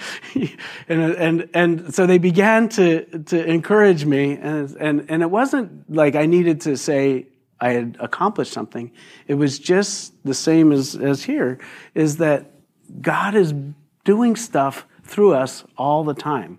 and, 0.88 1.14
and, 1.14 1.48
and 1.54 1.94
so 1.94 2.04
they 2.04 2.18
began 2.18 2.68
to, 2.70 3.04
to 3.20 3.44
encourage 3.44 4.04
me. 4.04 4.36
And, 4.36 4.76
and, 4.76 5.06
and 5.08 5.22
it 5.22 5.30
wasn't 5.30 5.88
like 5.88 6.16
I 6.16 6.26
needed 6.26 6.62
to 6.62 6.76
say 6.76 7.28
I 7.60 7.70
had 7.70 7.96
accomplished 8.00 8.52
something. 8.52 8.90
It 9.28 9.34
was 9.34 9.58
just 9.58 10.14
the 10.24 10.34
same 10.34 10.72
as, 10.72 10.96
as 10.96 11.22
here, 11.22 11.58
is 11.94 12.16
that 12.16 12.50
God 13.00 13.36
is 13.36 13.54
doing 14.04 14.34
stuff 14.34 14.86
through 15.04 15.34
us 15.34 15.64
all 15.76 16.02
the 16.02 16.14
time. 16.14 16.58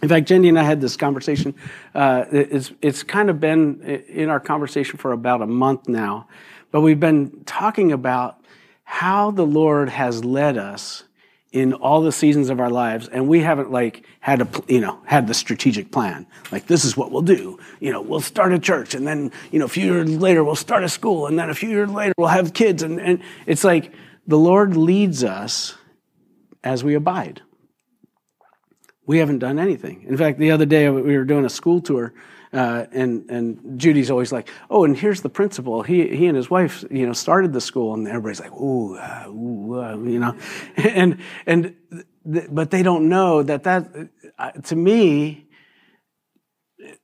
In 0.00 0.08
fact, 0.08 0.28
Jenny 0.28 0.48
and 0.48 0.58
I 0.58 0.62
had 0.62 0.80
this 0.80 0.96
conversation. 0.96 1.54
Uh, 1.94 2.24
it's, 2.30 2.72
it's 2.80 3.02
kind 3.02 3.30
of 3.30 3.40
been 3.40 3.82
in 3.82 4.28
our 4.28 4.40
conversation 4.40 4.96
for 4.96 5.12
about 5.12 5.42
a 5.42 5.46
month 5.46 5.88
now, 5.88 6.28
but 6.70 6.82
we've 6.82 7.00
been 7.00 7.42
talking 7.44 7.92
about 7.92 8.40
how 8.84 9.30
the 9.30 9.44
Lord 9.44 9.88
has 9.88 10.24
led 10.24 10.56
us 10.56 11.04
in 11.52 11.72
all 11.72 12.02
the 12.02 12.12
seasons 12.12 12.50
of 12.50 12.60
our 12.60 12.68
lives 12.68 13.08
and 13.08 13.26
we 13.26 13.40
haven't 13.40 13.70
like 13.70 14.04
had 14.20 14.42
a 14.42 14.48
you 14.66 14.80
know 14.80 15.00
had 15.06 15.26
the 15.26 15.32
strategic 15.32 15.90
plan 15.90 16.26
like 16.52 16.66
this 16.66 16.84
is 16.84 16.94
what 16.94 17.10
we'll 17.10 17.22
do 17.22 17.58
you 17.80 17.90
know 17.90 18.02
we'll 18.02 18.20
start 18.20 18.52
a 18.52 18.58
church 18.58 18.94
and 18.94 19.06
then 19.06 19.32
you 19.50 19.58
know 19.58 19.64
a 19.64 19.68
few 19.68 19.94
years 19.94 20.10
later 20.18 20.44
we'll 20.44 20.54
start 20.54 20.84
a 20.84 20.88
school 20.90 21.26
and 21.26 21.38
then 21.38 21.48
a 21.48 21.54
few 21.54 21.70
years 21.70 21.90
later 21.90 22.12
we'll 22.18 22.28
have 22.28 22.52
kids 22.52 22.82
and, 22.82 23.00
and 23.00 23.22
it's 23.46 23.64
like 23.64 23.92
the 24.26 24.36
lord 24.36 24.76
leads 24.76 25.24
us 25.24 25.74
as 26.62 26.84
we 26.84 26.94
abide 26.94 27.40
we 29.08 29.18
haven't 29.18 29.40
done 29.40 29.58
anything 29.58 30.04
in 30.06 30.16
fact 30.16 30.38
the 30.38 30.52
other 30.52 30.66
day 30.66 30.88
we 30.88 31.16
were 31.16 31.24
doing 31.24 31.44
a 31.44 31.50
school 31.50 31.80
tour 31.80 32.14
uh, 32.52 32.86
and 32.92 33.28
and 33.30 33.78
Judy's 33.78 34.10
always 34.10 34.32
like, 34.32 34.48
oh, 34.70 34.84
and 34.84 34.96
here's 34.96 35.20
the 35.20 35.28
principal. 35.28 35.82
He 35.82 36.16
he 36.16 36.26
and 36.26 36.36
his 36.36 36.48
wife, 36.48 36.84
you 36.90 37.06
know, 37.06 37.12
started 37.12 37.52
the 37.52 37.60
school, 37.60 37.94
and 37.94 38.08
everybody's 38.08 38.40
like, 38.40 38.52
ooh, 38.52 38.96
uh, 38.96 39.26
ooh 39.28 39.80
uh, 39.80 39.96
you 39.98 40.18
know, 40.18 40.34
and 40.76 41.18
and 41.46 41.74
th- 42.30 42.46
but 42.50 42.70
they 42.70 42.82
don't 42.82 43.08
know 43.08 43.42
that 43.42 43.64
that 43.64 44.08
uh, 44.38 44.52
to 44.52 44.76
me. 44.76 45.44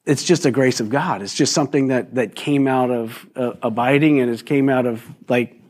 It's 0.06 0.22
just 0.22 0.46
a 0.46 0.50
grace 0.50 0.80
of 0.80 0.88
God. 0.88 1.20
It's 1.20 1.34
just 1.34 1.52
something 1.52 1.88
that, 1.88 2.14
that 2.14 2.34
came 2.34 2.68
out 2.68 2.90
of 2.90 3.26
uh, 3.34 3.54
abiding 3.60 4.20
and 4.20 4.30
it 4.30 4.46
came 4.46 4.68
out 4.68 4.86
of 4.86 5.04
like, 5.28 5.60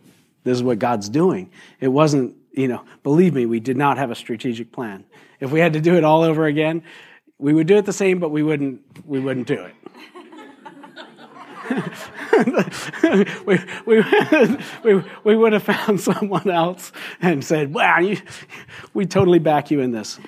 this 0.42 0.56
is 0.56 0.62
what 0.62 0.78
God's 0.78 1.08
doing. 1.08 1.50
It 1.80 1.88
wasn't, 1.88 2.36
you 2.56 2.68
know, 2.68 2.84
believe 3.02 3.34
me, 3.34 3.46
we 3.46 3.60
did 3.60 3.76
not 3.76 3.98
have 3.98 4.10
a 4.10 4.14
strategic 4.14 4.72
plan. 4.72 5.04
If 5.40 5.50
we 5.50 5.60
had 5.60 5.72
to 5.74 5.80
do 5.80 5.96
it 5.96 6.04
all 6.04 6.22
over 6.22 6.46
again, 6.46 6.82
we 7.38 7.52
would 7.52 7.66
do 7.66 7.76
it 7.76 7.84
the 7.84 7.92
same, 7.92 8.20
but 8.20 8.30
we 8.30 8.42
wouldn't, 8.42 8.80
we 9.06 9.20
wouldn't 9.20 9.46
do 9.46 9.64
it. 9.64 9.74
we, 13.46 13.58
we, 13.86 14.04
we, 14.84 15.02
we 15.24 15.36
would 15.36 15.52
have 15.52 15.62
found 15.62 16.00
someone 16.00 16.48
else 16.48 16.92
and 17.20 17.44
said, 17.44 17.74
wow, 17.74 17.98
you, 17.98 18.18
we 18.92 19.06
totally 19.06 19.38
back 19.38 19.70
you 19.70 19.80
in 19.80 19.90
this. 19.90 20.18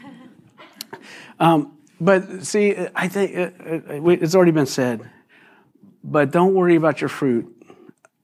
Um, 1.39 1.77
but 2.01 2.45
see, 2.45 2.77
I 2.95 3.09
think 3.09 3.33
it's 3.35 4.35
already 4.35 4.51
been 4.51 4.67
said, 4.67 5.09
but 6.03 6.31
don't 6.31 6.55
worry 6.55 6.77
about 6.77 7.01
your 7.01 7.09
fruit. 7.09 7.56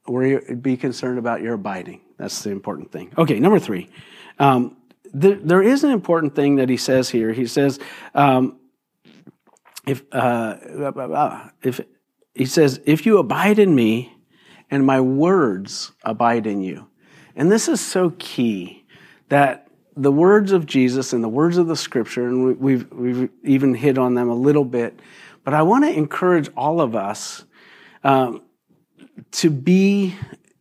Worry, 0.07 0.55
be 0.55 0.75
concerned 0.75 1.17
about 1.17 1.41
your 1.41 1.53
abiding. 1.53 2.01
That's 2.17 2.43
the 2.43 2.51
important 2.51 2.91
thing. 2.91 3.11
Okay, 3.17 3.39
number 3.39 3.59
three. 3.59 3.89
Um, 4.39 4.77
there, 5.13 5.35
there 5.35 5.61
is 5.61 5.83
an 5.83 5.91
important 5.91 6.35
thing 6.35 6.57
that 6.57 6.69
he 6.69 6.77
says 6.77 7.09
here. 7.09 7.31
He 7.31 7.45
says, 7.45 7.79
um, 8.13 8.57
if, 9.87 10.03
uh, 10.11 11.49
if 11.61 11.79
he 12.33 12.45
says, 12.45 12.81
if 12.85 13.05
you 13.05 13.17
abide 13.17 13.59
in 13.59 13.75
me 13.75 14.13
and 14.69 14.85
my 14.85 14.99
words 14.99 15.91
abide 16.03 16.47
in 16.47 16.61
you. 16.61 16.87
And 17.35 17.51
this 17.51 17.67
is 17.67 17.79
so 17.79 18.13
key 18.17 18.85
that 19.29 19.67
the 19.95 20.11
words 20.11 20.51
of 20.51 20.65
Jesus 20.65 21.13
and 21.13 21.23
the 21.23 21.29
words 21.29 21.57
of 21.57 21.67
the 21.67 21.75
scripture, 21.75 22.27
and 22.27 22.59
we've, 22.59 22.91
we've 22.91 23.29
even 23.43 23.75
hit 23.75 23.97
on 23.97 24.15
them 24.15 24.29
a 24.29 24.35
little 24.35 24.65
bit, 24.65 24.99
but 25.43 25.53
I 25.53 25.61
want 25.61 25.83
to 25.83 25.91
encourage 25.91 26.49
all 26.57 26.81
of 26.81 26.95
us 26.95 27.45
um, 28.03 28.41
to 29.31 29.49
be 29.49 30.15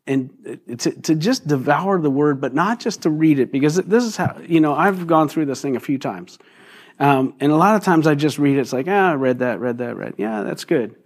and 0.07 0.61
to, 0.79 0.91
to 0.91 1.15
just 1.15 1.47
devour 1.47 2.01
the 2.01 2.11
word, 2.11 2.41
but 2.41 2.55
not 2.55 2.81
just 2.81 3.03
to 3.03 3.11
read 3.11 3.39
it, 3.39 3.53
because 3.53 3.77
this 3.77 4.05
is 4.05 4.17
how, 4.17 4.37
you 4.47 4.61
know, 4.61 4.75
I've 4.75 5.07
gone 5.07 5.29
through 5.29 5.47
this 5.47 5.63
thing 5.63 5.77
a 5.77 5.81
few 5.81 5.99
times. 5.99 6.39
Um, 6.99 7.35
and 7.41 7.53
a 7.53 7.57
lot 7.57 7.77
of 7.77 7.85
times 7.85 8.07
I 8.07 8.15
just 8.15 8.39
read 8.39 8.57
it, 8.57 8.61
it's 8.61 8.73
like, 8.73 8.87
ah, 8.89 9.11
I 9.11 9.15
read 9.15 9.39
that, 9.39 9.61
read 9.61 9.79
that, 9.79 9.97
read. 9.97 10.15
Yeah, 10.19 10.43
that's 10.43 10.65
good. 10.65 10.97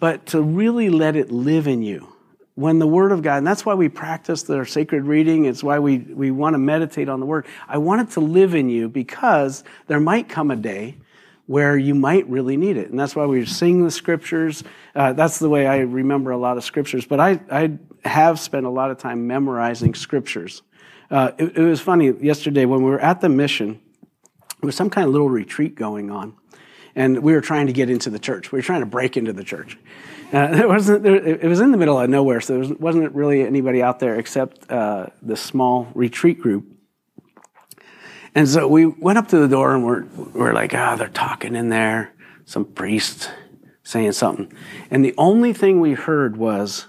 But 0.00 0.26
to 0.26 0.42
really 0.42 0.90
let 0.90 1.16
it 1.16 1.30
live 1.30 1.66
in 1.66 1.82
you. 1.82 2.12
When 2.54 2.80
the 2.80 2.88
Word 2.88 3.12
of 3.12 3.22
God, 3.22 3.36
and 3.36 3.46
that's 3.46 3.64
why 3.64 3.74
we 3.74 3.88
practice 3.88 4.42
the 4.42 4.64
sacred 4.64 5.04
reading, 5.04 5.44
it's 5.44 5.62
why 5.62 5.78
we, 5.78 5.98
we 5.98 6.32
want 6.32 6.54
to 6.54 6.58
meditate 6.58 7.08
on 7.08 7.20
the 7.20 7.26
Word. 7.26 7.46
I 7.68 7.78
want 7.78 8.00
it 8.00 8.14
to 8.14 8.20
live 8.20 8.54
in 8.54 8.68
you 8.68 8.88
because 8.88 9.62
there 9.86 10.00
might 10.00 10.28
come 10.28 10.50
a 10.50 10.56
day 10.56 10.96
where 11.48 11.78
you 11.78 11.94
might 11.94 12.28
really 12.28 12.58
need 12.58 12.76
it. 12.76 12.90
And 12.90 13.00
that's 13.00 13.16
why 13.16 13.24
we 13.24 13.46
sing 13.46 13.82
the 13.82 13.90
scriptures. 13.90 14.62
Uh, 14.94 15.14
that's 15.14 15.38
the 15.38 15.48
way 15.48 15.66
I 15.66 15.78
remember 15.78 16.30
a 16.30 16.36
lot 16.36 16.58
of 16.58 16.62
scriptures. 16.62 17.06
But 17.06 17.20
I, 17.20 17.40
I 17.50 17.78
have 18.04 18.38
spent 18.38 18.66
a 18.66 18.68
lot 18.70 18.90
of 18.90 18.98
time 18.98 19.26
memorizing 19.26 19.94
scriptures. 19.94 20.60
Uh, 21.10 21.32
it, 21.38 21.56
it 21.56 21.62
was 21.62 21.80
funny 21.80 22.10
yesterday 22.20 22.66
when 22.66 22.82
we 22.82 22.90
were 22.90 23.00
at 23.00 23.22
the 23.22 23.30
mission, 23.30 23.80
there 24.60 24.66
was 24.66 24.76
some 24.76 24.90
kind 24.90 25.06
of 25.06 25.12
little 25.12 25.30
retreat 25.30 25.74
going 25.74 26.10
on. 26.10 26.36
And 26.94 27.22
we 27.22 27.32
were 27.32 27.40
trying 27.40 27.66
to 27.68 27.72
get 27.72 27.88
into 27.88 28.10
the 28.10 28.18
church. 28.18 28.52
We 28.52 28.58
were 28.58 28.62
trying 28.62 28.80
to 28.80 28.86
break 28.86 29.16
into 29.16 29.32
the 29.32 29.44
church. 29.44 29.78
Uh, 30.30 30.50
it, 30.52 30.68
wasn't, 30.68 31.06
it 31.06 31.44
was 31.44 31.60
in 31.60 31.72
the 31.72 31.78
middle 31.78 31.98
of 31.98 32.10
nowhere, 32.10 32.42
so 32.42 32.60
there 32.60 32.76
wasn't 32.78 33.14
really 33.14 33.40
anybody 33.40 33.82
out 33.82 34.00
there 34.00 34.18
except 34.18 34.70
uh, 34.70 35.06
the 35.22 35.36
small 35.36 35.88
retreat 35.94 36.40
group. 36.40 36.66
And 38.34 38.48
so 38.48 38.68
we 38.68 38.86
went 38.86 39.18
up 39.18 39.28
to 39.28 39.38
the 39.38 39.48
door 39.48 39.74
and 39.74 39.84
we're, 39.84 40.04
we're 40.34 40.52
like, 40.52 40.72
ah, 40.74 40.92
oh, 40.92 40.96
they're 40.96 41.08
talking 41.08 41.56
in 41.56 41.68
there, 41.68 42.14
some 42.44 42.64
priest 42.64 43.30
saying 43.82 44.12
something. 44.12 44.52
And 44.90 45.04
the 45.04 45.14
only 45.16 45.52
thing 45.52 45.80
we 45.80 45.94
heard 45.94 46.36
was, 46.36 46.86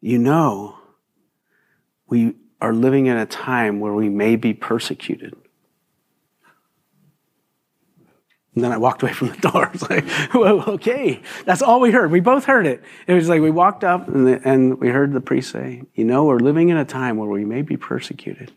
you 0.00 0.18
know, 0.18 0.78
we 2.08 2.34
are 2.60 2.72
living 2.72 3.06
in 3.06 3.16
a 3.16 3.26
time 3.26 3.78
where 3.80 3.92
we 3.92 4.08
may 4.08 4.36
be 4.36 4.54
persecuted. 4.54 5.34
And 8.54 8.64
then 8.64 8.72
I 8.72 8.78
walked 8.78 9.02
away 9.02 9.12
from 9.12 9.28
the 9.28 9.36
door. 9.50 9.70
It's 9.72 9.88
like, 9.88 10.04
well, 10.34 10.62
okay, 10.70 11.22
that's 11.44 11.62
all 11.62 11.78
we 11.78 11.92
heard. 11.92 12.10
We 12.10 12.20
both 12.20 12.46
heard 12.46 12.66
it. 12.66 12.82
It 13.06 13.14
was 13.14 13.28
like 13.28 13.40
we 13.40 13.52
walked 13.52 13.84
up 13.84 14.08
and, 14.08 14.26
the, 14.26 14.40
and 14.48 14.80
we 14.80 14.88
heard 14.88 15.12
the 15.12 15.20
priest 15.20 15.52
say, 15.52 15.82
you 15.94 16.04
know, 16.04 16.24
we're 16.24 16.40
living 16.40 16.70
in 16.70 16.76
a 16.76 16.84
time 16.84 17.18
where 17.18 17.28
we 17.28 17.44
may 17.44 17.62
be 17.62 17.76
persecuted. 17.76 18.52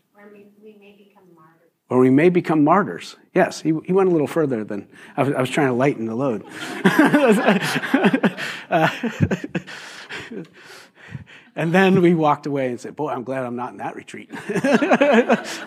Or 1.92 1.98
we 1.98 2.08
may 2.08 2.30
become 2.30 2.64
martyrs. 2.64 3.16
Yes, 3.34 3.60
he, 3.60 3.74
he 3.84 3.92
went 3.92 4.08
a 4.08 4.12
little 4.12 4.26
further 4.26 4.64
than 4.64 4.88
I 5.14 5.24
was, 5.24 5.34
I 5.34 5.40
was 5.42 5.50
trying 5.50 5.66
to 5.66 5.74
lighten 5.74 6.06
the 6.06 6.14
load. 6.14 6.42
uh, 8.70 8.88
and 11.54 11.74
then 11.74 12.00
we 12.00 12.14
walked 12.14 12.46
away 12.46 12.68
and 12.68 12.80
said, 12.80 12.96
Boy, 12.96 13.10
I'm 13.10 13.24
glad 13.24 13.44
I'm 13.44 13.56
not 13.56 13.72
in 13.72 13.76
that 13.76 13.94
retreat. 13.94 14.30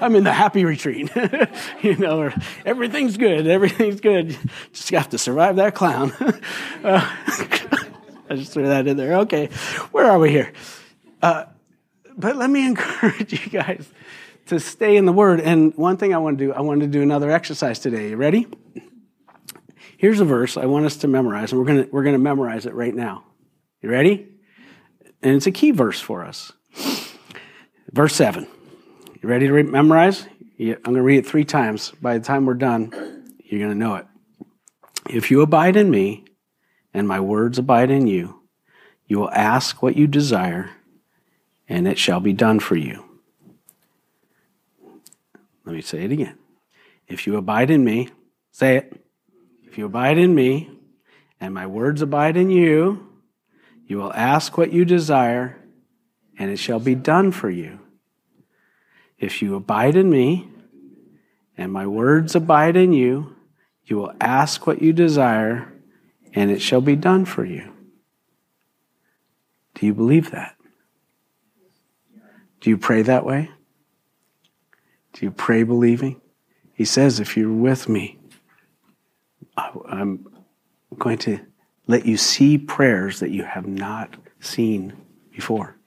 I'm 0.01 0.15
in 0.15 0.23
the 0.23 0.33
happy 0.33 0.65
retreat. 0.65 1.11
you 1.83 1.95
know, 1.97 2.31
everything's 2.65 3.17
good, 3.17 3.45
everything's 3.45 4.01
good. 4.01 4.35
Just 4.73 4.89
have 4.89 5.09
to 5.09 5.19
survive 5.19 5.57
that 5.57 5.75
clown. 5.75 6.11
uh, 6.83 7.07
I 8.31 8.35
just 8.35 8.51
threw 8.51 8.65
that 8.67 8.87
in 8.87 8.97
there. 8.97 9.17
Okay, 9.17 9.49
where 9.91 10.09
are 10.09 10.17
we 10.17 10.31
here? 10.31 10.51
Uh, 11.21 11.45
but 12.17 12.35
let 12.35 12.49
me 12.49 12.65
encourage 12.65 13.31
you 13.31 13.51
guys 13.51 13.87
to 14.47 14.59
stay 14.59 14.97
in 14.97 15.05
the 15.05 15.13
Word. 15.13 15.41
And 15.41 15.73
one 15.75 15.97
thing 15.97 16.13
I 16.13 16.17
want 16.17 16.37
to 16.37 16.45
do, 16.45 16.53
I 16.53 16.61
want 16.61 16.81
to 16.81 16.87
do 16.87 17.01
another 17.01 17.31
exercise 17.31 17.79
today. 17.79 18.09
You 18.09 18.17
ready? 18.17 18.47
Here's 19.97 20.19
a 20.19 20.25
verse 20.25 20.57
I 20.57 20.65
want 20.65 20.85
us 20.85 20.97
to 20.97 21.07
memorize, 21.07 21.51
and 21.51 21.59
we're 21.59 21.67
going 21.67 21.85
to, 21.85 21.89
we're 21.91 22.03
going 22.03 22.15
to 22.15 22.19
memorize 22.19 22.65
it 22.65 22.73
right 22.73 22.93
now. 22.93 23.23
You 23.81 23.89
ready? 23.89 24.27
And 25.21 25.35
it's 25.35 25.47
a 25.47 25.51
key 25.51 25.71
verse 25.71 25.99
for 25.99 26.23
us. 26.23 26.51
Verse 27.91 28.15
7. 28.15 28.47
You 29.21 29.29
ready 29.29 29.47
to 29.47 29.53
re- 29.53 29.63
memorize? 29.63 30.27
I'm 30.59 30.81
going 30.83 30.95
to 30.95 31.01
read 31.01 31.19
it 31.19 31.25
three 31.25 31.45
times. 31.45 31.91
By 32.01 32.17
the 32.17 32.23
time 32.23 32.45
we're 32.45 32.53
done, 32.53 33.33
you're 33.45 33.59
going 33.59 33.71
to 33.71 33.77
know 33.77 33.95
it. 33.95 34.05
If 35.09 35.31
you 35.31 35.41
abide 35.41 35.75
in 35.75 35.89
me, 35.89 36.25
and 36.93 37.07
my 37.07 37.19
words 37.19 37.57
abide 37.57 37.89
in 37.89 38.07
you, 38.07 38.41
you 39.07 39.19
will 39.19 39.31
ask 39.31 39.81
what 39.81 39.95
you 39.95 40.07
desire, 40.07 40.71
and 41.67 41.87
it 41.87 41.97
shall 41.97 42.19
be 42.19 42.33
done 42.33 42.59
for 42.59 42.75
you. 42.75 43.03
Let 45.65 45.75
me 45.75 45.81
say 45.81 46.03
it 46.03 46.11
again. 46.11 46.37
If 47.07 47.27
you 47.27 47.37
abide 47.37 47.71
in 47.71 47.83
me, 47.83 48.09
say 48.51 48.77
it. 48.77 49.01
If 49.63 49.77
you 49.77 49.85
abide 49.85 50.17
in 50.17 50.33
me, 50.33 50.69
and 51.39 51.53
my 51.53 51.67
words 51.67 52.01
abide 52.01 52.37
in 52.37 52.49
you, 52.49 53.07
you 53.87 53.97
will 53.97 54.13
ask 54.13 54.57
what 54.57 54.71
you 54.71 54.85
desire, 54.85 55.61
and 56.37 56.49
it 56.49 56.57
shall 56.57 56.79
be 56.79 56.95
done 56.95 57.31
for 57.31 57.49
you. 57.49 57.79
If 59.19 59.41
you 59.41 59.55
abide 59.55 59.95
in 59.95 60.09
me, 60.09 60.49
and 61.57 61.71
my 61.71 61.87
words 61.87 62.35
abide 62.35 62.75
in 62.75 62.93
you, 62.93 63.35
you 63.85 63.97
will 63.97 64.13
ask 64.19 64.65
what 64.65 64.81
you 64.81 64.93
desire, 64.93 65.71
and 66.33 66.51
it 66.51 66.61
shall 66.61 66.81
be 66.81 66.95
done 66.95 67.25
for 67.25 67.45
you. 67.45 67.71
Do 69.75 69.85
you 69.85 69.93
believe 69.93 70.31
that? 70.31 70.55
Do 72.61 72.69
you 72.69 72.77
pray 72.77 73.03
that 73.03 73.25
way? 73.25 73.51
Do 75.15 75.25
you 75.25 75.31
pray 75.31 75.63
believing? 75.63 76.19
He 76.73 76.83
says, 76.83 77.21
if 77.21 77.37
you're 77.37 77.51
with 77.51 77.87
me, 77.87 78.19
I'm 79.57 80.27
going 80.99 81.17
to 81.19 81.39
let 81.87 82.05
you 82.05 82.17
see 82.17 82.57
prayers 82.57 83.21
that 83.21 83.31
you 83.31 83.43
have 83.43 83.65
not 83.65 84.13
seen 84.41 84.91
before. 85.31 85.77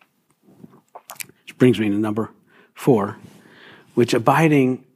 Which 1.44 1.58
brings 1.58 1.78
me 1.78 1.90
to 1.90 1.94
number 1.94 2.30
four, 2.72 3.18
which 3.94 4.14
abiding 4.14 4.86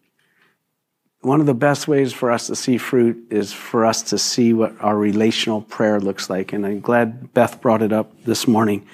one 1.20 1.40
of 1.40 1.46
the 1.46 1.54
best 1.54 1.86
ways 1.86 2.14
for 2.14 2.30
us 2.30 2.46
to 2.46 2.56
see 2.56 2.78
fruit 2.78 3.26
is 3.30 3.52
for 3.52 3.84
us 3.84 4.02
to 4.02 4.18
see 4.18 4.54
what 4.54 4.74
our 4.80 4.96
relational 4.96 5.60
prayer 5.60 6.00
looks 6.00 6.30
like. 6.30 6.54
And 6.54 6.64
I'm 6.64 6.80
glad 6.80 7.34
Beth 7.34 7.60
brought 7.60 7.82
it 7.82 7.92
up 7.92 8.24
this 8.24 8.48
morning. 8.48 8.86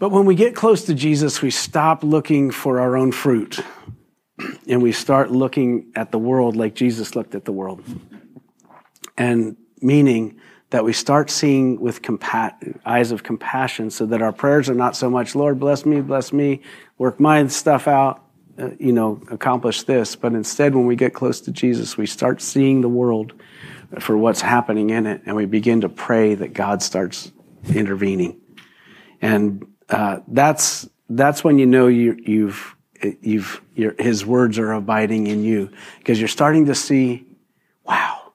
But 0.00 0.10
when 0.10 0.26
we 0.26 0.34
get 0.34 0.56
close 0.56 0.84
to 0.86 0.94
Jesus, 0.94 1.40
we 1.40 1.50
stop 1.52 2.02
looking 2.02 2.50
for 2.50 2.80
our 2.80 2.96
own 2.96 3.12
fruit 3.12 3.60
and 4.68 4.82
we 4.82 4.92
start 4.92 5.30
looking 5.30 5.90
at 5.94 6.12
the 6.12 6.18
world 6.18 6.56
like 6.56 6.74
Jesus 6.74 7.16
looked 7.16 7.34
at 7.34 7.44
the 7.44 7.52
world. 7.52 7.82
And 9.16 9.56
meaning 9.80 10.38
that 10.70 10.84
we 10.84 10.92
start 10.92 11.30
seeing 11.30 11.80
with 11.80 12.02
compa- 12.02 12.78
eyes 12.84 13.10
of 13.10 13.22
compassion 13.22 13.90
so 13.90 14.06
that 14.06 14.20
our 14.20 14.32
prayers 14.32 14.68
are 14.68 14.74
not 14.74 14.94
so 14.94 15.08
much, 15.08 15.34
Lord, 15.34 15.58
bless 15.58 15.86
me, 15.86 16.00
bless 16.00 16.32
me, 16.32 16.60
work 16.98 17.18
my 17.18 17.46
stuff 17.46 17.88
out, 17.88 18.22
uh, 18.58 18.70
you 18.78 18.92
know, 18.92 19.20
accomplish 19.30 19.84
this. 19.84 20.14
But 20.14 20.34
instead, 20.34 20.74
when 20.74 20.86
we 20.86 20.94
get 20.94 21.14
close 21.14 21.40
to 21.42 21.52
Jesus, 21.52 21.96
we 21.96 22.06
start 22.06 22.42
seeing 22.42 22.82
the 22.82 22.88
world 22.88 23.32
for 23.98 24.16
what's 24.18 24.42
happening 24.42 24.90
in 24.90 25.06
it, 25.06 25.22
and 25.24 25.34
we 25.34 25.46
begin 25.46 25.80
to 25.80 25.88
pray 25.88 26.34
that 26.34 26.52
God 26.52 26.82
starts 26.82 27.32
intervening. 27.74 28.38
And 29.22 29.66
uh, 29.88 30.20
that's 30.28 30.88
that's 31.08 31.42
when 31.42 31.58
you 31.58 31.64
know 31.64 31.86
you, 31.86 32.18
you've 32.22 32.76
you've 33.20 33.60
His 33.74 34.24
words 34.24 34.58
are 34.58 34.72
abiding 34.72 35.26
in 35.26 35.42
you 35.42 35.70
because 35.98 36.18
you're 36.18 36.28
starting 36.28 36.66
to 36.66 36.74
see, 36.74 37.26
wow, 37.84 38.32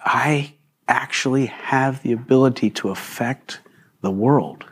I 0.00 0.54
actually 0.86 1.46
have 1.46 2.02
the 2.02 2.12
ability 2.12 2.70
to 2.70 2.90
affect 2.90 3.60
the 4.02 4.10
world. 4.10 4.64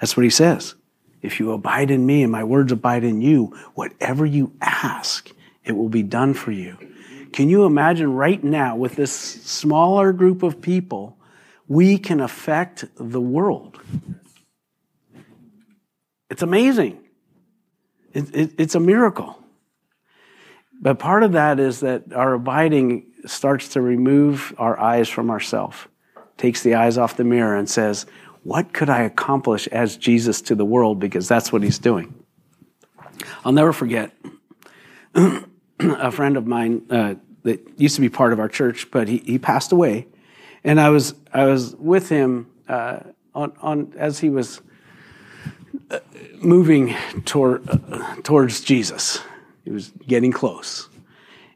That's 0.00 0.16
what 0.16 0.24
He 0.24 0.30
says. 0.30 0.74
If 1.20 1.40
you 1.40 1.52
abide 1.52 1.90
in 1.90 2.06
me 2.06 2.22
and 2.22 2.30
my 2.30 2.44
words 2.44 2.72
abide 2.72 3.04
in 3.04 3.20
you, 3.20 3.56
whatever 3.74 4.24
you 4.24 4.52
ask, 4.60 5.30
it 5.64 5.72
will 5.72 5.88
be 5.88 6.02
done 6.02 6.32
for 6.32 6.52
you. 6.52 6.78
Can 7.32 7.48
you 7.48 7.64
imagine 7.64 8.14
right 8.14 8.42
now 8.42 8.76
with 8.76 8.96
this 8.96 9.12
smaller 9.12 10.12
group 10.12 10.42
of 10.42 10.62
people, 10.62 11.18
we 11.66 11.98
can 11.98 12.20
affect 12.20 12.84
the 12.96 13.20
world? 13.20 13.78
It's 16.30 16.42
amazing. 16.42 17.00
It, 18.18 18.34
it, 18.34 18.54
it's 18.58 18.74
a 18.74 18.80
miracle. 18.80 19.38
But 20.80 20.98
part 20.98 21.22
of 21.22 21.32
that 21.32 21.60
is 21.60 21.80
that 21.80 22.12
our 22.12 22.34
abiding 22.34 23.06
starts 23.26 23.68
to 23.70 23.80
remove 23.80 24.54
our 24.58 24.78
eyes 24.78 25.08
from 25.08 25.30
ourself, 25.30 25.88
takes 26.36 26.62
the 26.62 26.74
eyes 26.74 26.98
off 26.98 27.16
the 27.16 27.22
mirror 27.22 27.56
and 27.56 27.70
says, 27.70 28.06
what 28.42 28.72
could 28.72 28.90
I 28.90 29.02
accomplish 29.02 29.68
as 29.68 29.96
Jesus 29.96 30.40
to 30.42 30.56
the 30.56 30.64
world? 30.64 30.98
Because 30.98 31.28
that's 31.28 31.52
what 31.52 31.62
he's 31.62 31.78
doing. 31.78 32.12
I'll 33.44 33.52
never 33.52 33.72
forget 33.72 34.12
a 35.14 36.10
friend 36.10 36.36
of 36.36 36.46
mine 36.46 36.82
uh, 36.90 37.14
that 37.44 37.60
used 37.76 37.94
to 37.96 38.00
be 38.00 38.08
part 38.08 38.32
of 38.32 38.40
our 38.40 38.48
church, 38.48 38.90
but 38.90 39.06
he, 39.06 39.18
he 39.18 39.38
passed 39.38 39.70
away. 39.70 40.08
And 40.64 40.80
I 40.80 40.88
was, 40.90 41.14
I 41.32 41.44
was 41.44 41.76
with 41.76 42.08
him 42.08 42.50
uh, 42.68 43.00
on, 43.32 43.52
on, 43.60 43.94
as 43.96 44.18
he 44.18 44.28
was 44.28 44.60
moving 46.36 46.94
toward, 47.24 47.68
uh, 47.68 48.16
towards 48.22 48.60
Jesus. 48.60 49.20
He 49.64 49.70
was 49.70 49.92
getting 50.06 50.32
close. 50.32 50.88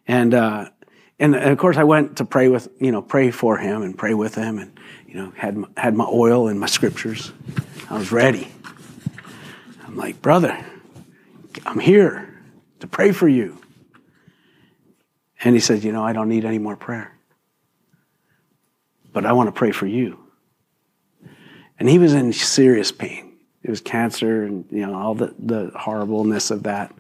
And, 0.07 0.35
uh, 0.35 0.71
and, 1.19 1.35
and 1.35 1.51
of 1.51 1.59
course, 1.59 1.77
I 1.77 1.85
went 1.85 2.17
to 2.17 2.25
pray 2.25 2.49
with, 2.49 2.69
you 2.81 2.93
know, 2.93 3.03
pray 3.03 3.31
for 3.31 3.57
him 3.57 3.83
and 3.83 3.97
pray 3.97 4.15
with 4.15 4.35
him. 4.35 4.59
And 4.59 4.79
you 5.13 5.19
know, 5.21 5.33
had 5.37 5.63
had 5.77 5.95
my 5.95 6.07
oil 6.07 6.49
and 6.49 6.59
my 6.59 6.67
scriptures. 6.67 7.33
I 7.91 7.99
was 7.99 8.11
ready. 8.11 8.51
I'm 9.85 9.95
like, 9.95 10.23
brother, 10.23 10.65
I'm 11.67 11.79
here 11.79 12.35
to 12.81 12.87
pray 12.87 13.13
for 13.13 13.29
you. 13.29 13.59
And 15.45 15.55
he 15.55 15.61
said, 15.61 15.85
you 15.85 15.93
know, 15.93 16.03
I 16.03 16.15
don't 16.15 16.31
need 16.31 16.47
any 16.47 16.59
more 16.59 16.77
prayer. 16.77 17.13
But 19.13 19.27
I 19.27 19.33
want 19.33 19.49
to 19.49 19.53
pray 19.53 19.71
for 19.71 19.87
you. 19.87 20.19
And 21.79 21.91
he 21.91 21.99
was 21.99 22.15
in 22.15 22.33
serious 22.33 22.91
pain. 22.91 23.32
It 23.63 23.71
was 23.71 23.81
cancer 23.81 24.43
and, 24.43 24.65
you 24.71 24.87
know, 24.87 24.95
all 24.95 25.15
the, 25.15 25.35
the 25.39 25.71
horribleness 25.77 26.51
of 26.51 26.65
that. 26.65 26.95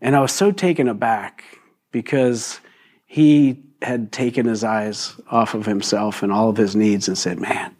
And 0.00 0.16
I 0.16 0.20
was 0.20 0.32
so 0.32 0.50
taken 0.50 0.88
aback 0.88 1.44
because 1.92 2.60
he 3.06 3.62
had 3.82 4.10
taken 4.10 4.46
his 4.46 4.64
eyes 4.64 5.14
off 5.30 5.54
of 5.54 5.66
himself 5.66 6.22
and 6.22 6.32
all 6.32 6.48
of 6.48 6.56
his 6.56 6.74
needs 6.74 7.08
and 7.08 7.16
said, 7.16 7.38
Man, 7.38 7.74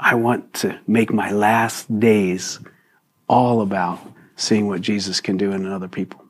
I 0.00 0.14
want 0.14 0.54
to 0.54 0.78
make 0.86 1.12
my 1.12 1.30
last 1.30 2.00
days 2.00 2.58
all 3.28 3.60
about 3.60 4.00
seeing 4.36 4.66
what 4.66 4.80
Jesus 4.80 5.20
can 5.20 5.36
do 5.36 5.52
in 5.52 5.66
other 5.66 5.88
people. 5.88 6.24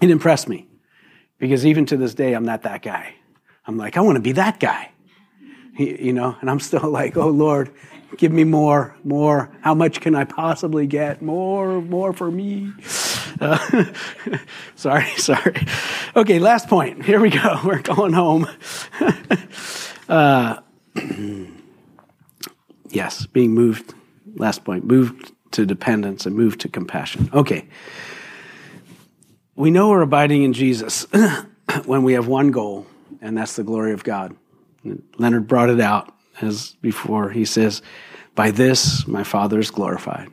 It 0.00 0.10
impressed 0.10 0.48
me 0.48 0.66
because 1.38 1.66
even 1.66 1.86
to 1.86 1.96
this 1.96 2.14
day, 2.14 2.34
I'm 2.34 2.44
not 2.44 2.62
that 2.62 2.82
guy. 2.82 3.14
I'm 3.66 3.76
like, 3.76 3.96
I 3.96 4.00
want 4.00 4.16
to 4.16 4.22
be 4.22 4.32
that 4.32 4.60
guy. 4.60 4.90
You 5.78 6.12
know, 6.12 6.36
and 6.40 6.50
I'm 6.50 6.60
still 6.60 6.90
like, 6.90 7.16
oh 7.16 7.28
Lord, 7.28 7.72
give 8.16 8.32
me 8.32 8.44
more, 8.44 8.96
more. 9.04 9.50
How 9.60 9.74
much 9.74 10.00
can 10.00 10.14
I 10.14 10.24
possibly 10.24 10.86
get? 10.86 11.22
More, 11.22 11.80
more 11.80 12.12
for 12.12 12.30
me. 12.30 12.72
Uh, 13.40 13.84
sorry, 14.74 15.06
sorry. 15.16 15.54
Okay, 16.16 16.40
last 16.40 16.66
point. 16.66 17.04
Here 17.04 17.20
we 17.20 17.30
go. 17.30 17.60
We're 17.64 17.82
going 17.82 18.12
home. 18.12 18.48
uh, 20.08 20.56
yes, 22.88 23.26
being 23.26 23.52
moved. 23.52 23.94
Last 24.34 24.64
point. 24.64 24.84
Moved 24.84 25.30
to 25.52 25.64
dependence 25.64 26.26
and 26.26 26.34
moved 26.34 26.60
to 26.62 26.68
compassion. 26.68 27.30
Okay. 27.32 27.68
We 29.54 29.70
know 29.70 29.90
we're 29.90 30.02
abiding 30.02 30.42
in 30.42 30.52
Jesus 30.52 31.06
when 31.84 32.02
we 32.02 32.14
have 32.14 32.26
one 32.26 32.50
goal, 32.50 32.86
and 33.20 33.36
that's 33.36 33.54
the 33.54 33.62
glory 33.62 33.92
of 33.92 34.02
God. 34.02 34.34
Leonard 35.18 35.46
brought 35.46 35.70
it 35.70 35.80
out 35.80 36.14
as 36.40 36.74
before. 36.80 37.30
He 37.30 37.44
says, 37.44 37.82
By 38.34 38.50
this 38.50 39.06
my 39.06 39.24
Father 39.24 39.58
is 39.58 39.70
glorified. 39.70 40.28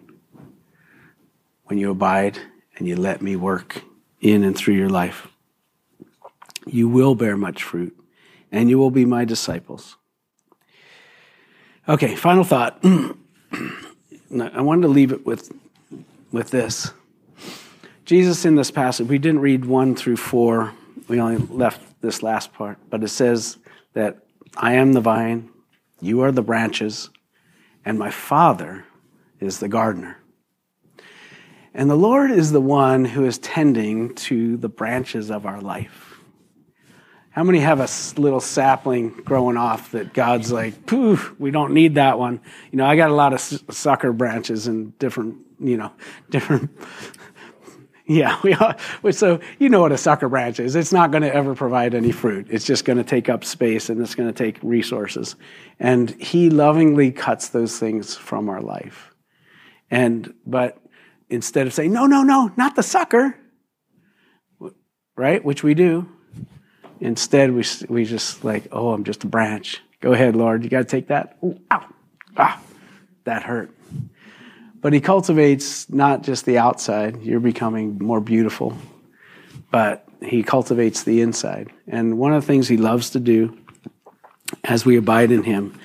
When 1.66 1.80
you 1.80 1.92
abide 1.92 2.40
and 2.78 2.88
you 2.88 2.96
let 2.96 3.22
me 3.22 3.36
work 3.36 3.84
in 4.22 4.44
and 4.44 4.56
through 4.56 4.76
your 4.76 4.90
life. 4.90 5.28
You 6.66 6.90
will 6.90 7.16
bear 7.16 7.38
much 7.38 7.64
fruit, 7.64 7.96
and 8.52 8.70
you 8.70 8.78
will 8.78 8.92
be 8.92 9.06
my 9.06 9.24
disciples. 9.24 9.98
Okay, 11.88 12.16
final 12.16 12.44
thought. 12.44 12.80
I 12.84 14.62
wanted 14.62 14.82
to 14.82 14.88
leave 14.88 15.12
it 15.12 15.26
with, 15.26 15.52
with 16.32 16.50
this. 16.50 16.92
Jesus 18.06 18.46
in 18.46 18.56
this 18.56 18.72
passage, 18.72 19.08
we 19.08 19.20
didn't 19.20 19.42
read 19.42 19.66
one 19.66 19.96
through 19.96 20.18
four. 20.18 20.74
We 21.08 21.20
only 21.20 21.38
left 21.38 22.02
this 22.02 22.24
last 22.24 22.54
part, 22.54 22.78
but 22.90 23.04
it 23.04 23.10
says 23.10 23.58
that 23.94 24.25
I 24.58 24.74
am 24.74 24.94
the 24.94 25.02
vine, 25.02 25.50
you 26.02 26.22
are 26.22 26.32
the 26.32 26.42
branches, 26.42 27.10
and 27.84 28.00
my 28.00 28.10
Father 28.10 28.86
is 29.40 29.60
the 29.60 29.68
gardener. 29.68 30.18
And 31.74 31.90
the 31.90 31.96
Lord 31.96 32.32
is 32.32 32.52
the 32.52 32.62
one 32.62 33.04
who 33.04 33.26
is 33.26 33.38
tending 33.38 34.16
to 34.16 34.56
the 34.56 34.70
branches 34.70 35.30
of 35.30 35.46
our 35.46 35.60
life. 35.60 36.20
How 37.32 37.44
many 37.44 37.60
have 37.60 37.82
a 37.82 37.90
little 38.18 38.40
sapling 38.40 39.10
growing 39.10 39.58
off 39.58 39.92
that 39.92 40.14
God's 40.14 40.54
like, 40.54 40.86
poof, 40.86 41.38
we 41.38 41.52
don't 41.52 41.74
need 41.74 41.96
that 41.96 42.18
one? 42.18 42.40
You 42.72 42.78
know, 42.78 42.86
I 42.86 42.96
got 42.96 43.10
a 43.10 43.14
lot 43.14 43.34
of 43.34 43.42
sucker 43.42 44.14
branches 44.14 44.68
and 44.68 44.98
different, 45.00 45.40
you 45.60 45.76
know, 45.76 45.92
different. 46.30 46.72
Yeah, 48.08 48.40
we 48.44 48.54
are, 48.54 48.76
so 49.12 49.40
you 49.60 49.70
know 49.70 49.82
what 49.82 49.92
a 49.92 49.98
sucker 49.98 50.30
branch 50.30 50.60
is. 50.60 50.76
It's 50.76 50.94
not 50.94 51.12
going 51.12 51.24
to 51.24 51.34
ever 51.34 51.56
provide 51.56 51.94
any 51.94 52.12
fruit. 52.12 52.48
It's 52.50 52.66
just 52.66 52.86
going 52.86 52.98
to 52.98 53.04
take 53.04 53.30
up 53.30 53.44
space 53.44 53.90
and 53.90 54.00
it's 54.02 54.16
going 54.16 54.32
to 54.32 54.34
take 54.34 54.60
resources. 54.62 55.36
And 55.80 56.10
He 56.22 56.50
lovingly 56.50 57.12
cuts 57.12 57.50
those 57.50 57.80
things 57.80 58.16
from 58.16 58.50
our 58.50 58.62
life. 58.62 59.12
And, 59.90 60.34
but 60.46 60.78
instead 61.30 61.68
of 61.68 61.74
saying, 61.74 61.94
no, 61.94 62.06
no, 62.06 62.24
no, 62.24 62.52
not 62.58 62.76
the 62.76 62.84
sucker, 62.84 63.38
right? 65.16 65.44
Which 65.44 65.64
we 65.64 65.74
do. 65.74 66.10
Instead, 67.00 67.52
we, 67.52 67.64
we 67.90 68.06
just 68.06 68.44
like, 68.44 68.68
oh, 68.72 68.94
I'm 68.94 69.04
just 69.04 69.24
a 69.24 69.28
branch. 69.28 69.82
Go 70.00 70.14
ahead, 70.14 70.36
Lord. 70.36 70.64
You 70.64 70.70
got 70.70 70.80
to 70.80 70.86
take 70.86 71.08
that. 71.08 71.38
Ooh, 71.44 71.60
ow. 71.72 71.86
Ah, 72.38 72.62
that 73.26 73.44
hurt. 73.44 73.72
But 74.86 74.94
he 74.94 75.02
cultivates 75.02 75.90
not 75.90 76.22
just 76.22 76.46
the 76.46 76.60
outside, 76.60 77.24
you're 77.24 77.40
becoming 77.40 77.98
more 77.98 78.22
beautiful, 78.22 78.78
but 79.72 80.08
he 80.22 80.44
cultivates 80.44 81.02
the 81.02 81.22
inside. 81.22 81.72
And 81.88 82.20
one 82.20 82.34
of 82.34 82.44
the 82.44 82.46
things 82.46 82.68
he 82.68 82.78
loves 82.78 83.10
to 83.10 83.20
do 83.20 83.58
as 84.64 84.86
we 84.86 84.96
abide 84.96 85.32
in 85.32 85.42
him 85.42 85.80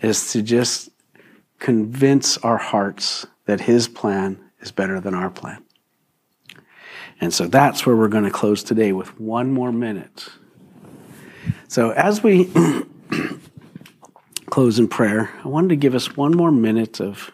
is 0.00 0.32
to 0.32 0.40
just 0.40 0.88
convince 1.58 2.38
our 2.38 2.56
hearts 2.56 3.26
that 3.44 3.60
his 3.60 3.86
plan 3.86 4.42
is 4.60 4.72
better 4.72 4.98
than 4.98 5.12
our 5.12 5.28
plan. 5.28 5.62
And 7.20 7.34
so 7.34 7.48
that's 7.48 7.84
where 7.84 7.96
we're 7.96 8.08
going 8.08 8.24
to 8.24 8.30
close 8.30 8.62
today 8.62 8.92
with 8.92 9.20
one 9.20 9.52
more 9.52 9.72
minute. 9.72 10.26
So 11.68 11.90
as 11.90 12.22
we 12.22 12.50
close 14.46 14.78
in 14.78 14.88
prayer, 14.88 15.30
I 15.44 15.48
wanted 15.48 15.68
to 15.68 15.76
give 15.76 15.94
us 15.94 16.16
one 16.16 16.34
more 16.34 16.50
minute 16.50 16.98
of 16.98 17.30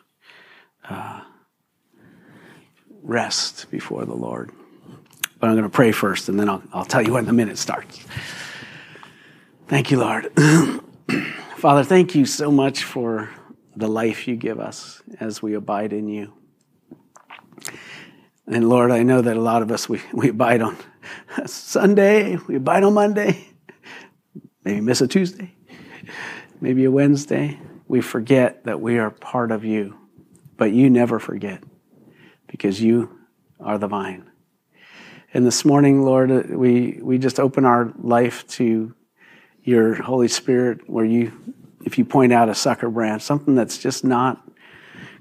uh, 0.88 1.20
rest 3.03 3.70
before 3.70 4.05
the 4.05 4.14
Lord. 4.14 4.51
But 5.38 5.49
I'm 5.49 5.55
going 5.55 5.64
to 5.64 5.68
pray 5.68 5.92
first, 5.92 6.29
and 6.29 6.38
then 6.38 6.49
I'll, 6.49 6.62
I'll 6.73 6.85
tell 6.85 7.03
you 7.03 7.12
when 7.12 7.27
the 7.27 7.33
minute 7.33 7.59
starts. 7.59 8.05
Thank 9.66 9.90
you, 9.90 9.99
Lord. 9.99 10.31
Father, 11.57 11.85
thank 11.85 12.14
you 12.14 12.27
so 12.27 12.51
much 12.51 12.85
for 12.85 13.31
the 13.77 13.88
life 13.88 14.29
you 14.29 14.37
give 14.37 14.61
us 14.61 15.03
as 15.20 15.42
we 15.42 15.55
abide 15.55 15.92
in 15.92 16.09
you. 16.09 16.33
And 18.47 18.68
Lord, 18.68 18.90
I 18.90 19.03
know 19.03 19.23
that 19.23 19.37
a 19.37 19.40
lot 19.40 19.62
of 19.62 19.70
us, 19.70 19.88
we, 19.88 20.03
we 20.12 20.29
abide 20.29 20.61
on 20.61 20.77
Sunday, 21.47 22.37
we 22.47 22.57
abide 22.57 22.85
on 22.85 22.94
Monday, 22.94 23.49
maybe 24.64 24.81
miss 24.81 25.01
a 25.01 25.09
Tuesday, 25.09 25.55
maybe 26.61 26.85
a 26.85 26.90
Wednesday. 26.90 27.59
We 27.88 28.01
forget 28.01 28.64
that 28.64 28.81
we 28.81 28.99
are 28.99 29.11
part 29.11 29.51
of 29.51 29.64
you, 29.64 29.97
but 30.57 30.73
you 30.73 30.90
never 30.90 31.19
forget 31.19 31.62
because 32.47 32.81
you 32.81 33.19
are 33.61 33.79
the 33.79 33.88
vine. 33.88 34.31
And 35.33 35.45
this 35.45 35.64
morning, 35.64 36.03
Lord, 36.03 36.31
uh, 36.31 36.43
we, 36.49 37.01
we 37.03 37.19
just 37.19 37.40
open 37.40 37.64
our 37.64 37.93
life 37.99 38.47
to 38.49 38.95
your 39.64 39.95
Holy 39.95 40.29
Spirit, 40.29 40.88
where 40.88 41.05
you, 41.05 41.33
if 41.85 41.99
you 41.99 42.05
point 42.05 42.33
out 42.33 42.49
a 42.49 42.55
sucker 42.55 42.88
branch, 42.88 43.23
something 43.23 43.55
that's 43.55 43.79
just 43.79 44.05
not 44.05 44.40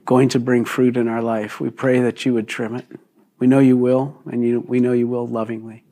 going 0.06 0.30
to 0.30 0.40
bring 0.40 0.66
fruit 0.66 0.98
in 0.98 1.08
our 1.08 1.22
life, 1.22 1.60
we 1.60 1.70
pray 1.70 2.02
that 2.02 2.26
you 2.26 2.34
would 2.34 2.48
trim 2.48 2.76
it. 2.76 2.86
We 3.40 3.48
know 3.48 3.60
you 3.60 3.78
will, 3.78 4.22
and 4.26 4.46
you, 4.46 4.60
we 4.60 4.80
know 4.80 4.92
you 4.92 5.08
will 5.08 5.28
lovingly. 5.28 5.84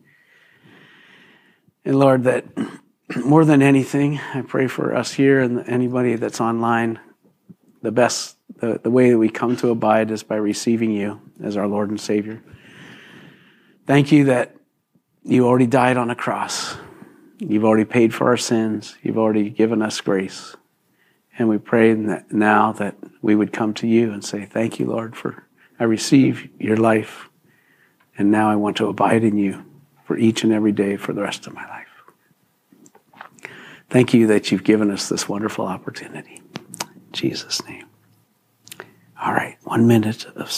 And 1.83 1.97
Lord, 1.97 2.25
that 2.25 2.45
more 3.25 3.45
than 3.45 3.61
anything, 3.61 4.19
I 4.33 4.41
pray 4.41 4.67
for 4.67 4.95
us 4.95 5.13
here 5.13 5.39
and 5.39 5.67
anybody 5.67 6.15
that's 6.15 6.41
online, 6.41 6.99
the 7.81 7.91
best, 7.91 8.37
the, 8.59 8.79
the 8.83 8.91
way 8.91 9.09
that 9.09 9.17
we 9.17 9.29
come 9.29 9.55
to 9.57 9.69
abide 9.69 10.11
is 10.11 10.23
by 10.23 10.35
receiving 10.35 10.91
you 10.91 11.21
as 11.43 11.57
our 11.57 11.67
Lord 11.67 11.89
and 11.89 11.99
Savior. 11.99 12.41
Thank 13.87 14.11
you 14.11 14.25
that 14.25 14.55
you 15.23 15.47
already 15.47 15.67
died 15.67 15.97
on 15.97 16.09
a 16.09 16.15
cross. 16.15 16.75
You've 17.39 17.65
already 17.65 17.85
paid 17.85 18.13
for 18.13 18.27
our 18.27 18.37
sins. 18.37 18.95
You've 19.01 19.17
already 19.17 19.49
given 19.49 19.81
us 19.81 19.99
grace. 20.01 20.55
And 21.37 21.49
we 21.49 21.57
pray 21.57 21.93
that 21.93 22.31
now 22.31 22.71
that 22.73 22.95
we 23.21 23.35
would 23.35 23.53
come 23.53 23.73
to 23.75 23.87
you 23.87 24.11
and 24.11 24.23
say, 24.23 24.45
Thank 24.45 24.79
you, 24.79 24.85
Lord, 24.85 25.15
for 25.15 25.47
I 25.79 25.85
receive 25.85 26.49
your 26.59 26.77
life. 26.77 27.29
And 28.17 28.29
now 28.29 28.51
I 28.51 28.55
want 28.55 28.77
to 28.77 28.87
abide 28.87 29.23
in 29.23 29.37
you 29.37 29.65
for 30.05 30.17
each 30.17 30.43
and 30.43 30.53
every 30.53 30.71
day 30.71 30.97
for 30.97 31.13
the 31.13 31.21
rest 31.21 31.47
of 31.47 31.53
my 31.53 31.67
life. 31.67 31.87
Thank 33.89 34.13
you 34.13 34.27
that 34.27 34.51
you've 34.51 34.63
given 34.63 34.91
us 34.91 35.09
this 35.09 35.27
wonderful 35.27 35.65
opportunity. 35.65 36.41
In 36.81 37.11
Jesus' 37.11 37.65
name. 37.65 37.90
All 39.21 39.33
right, 39.33 39.57
one 39.63 39.87
minute 39.87 40.25
of 40.35 40.51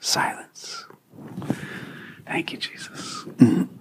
silence. 0.00 0.86
Thank 2.26 2.52
you, 2.52 2.58
Jesus. 2.58 3.24
Mm-hmm. 3.36 3.79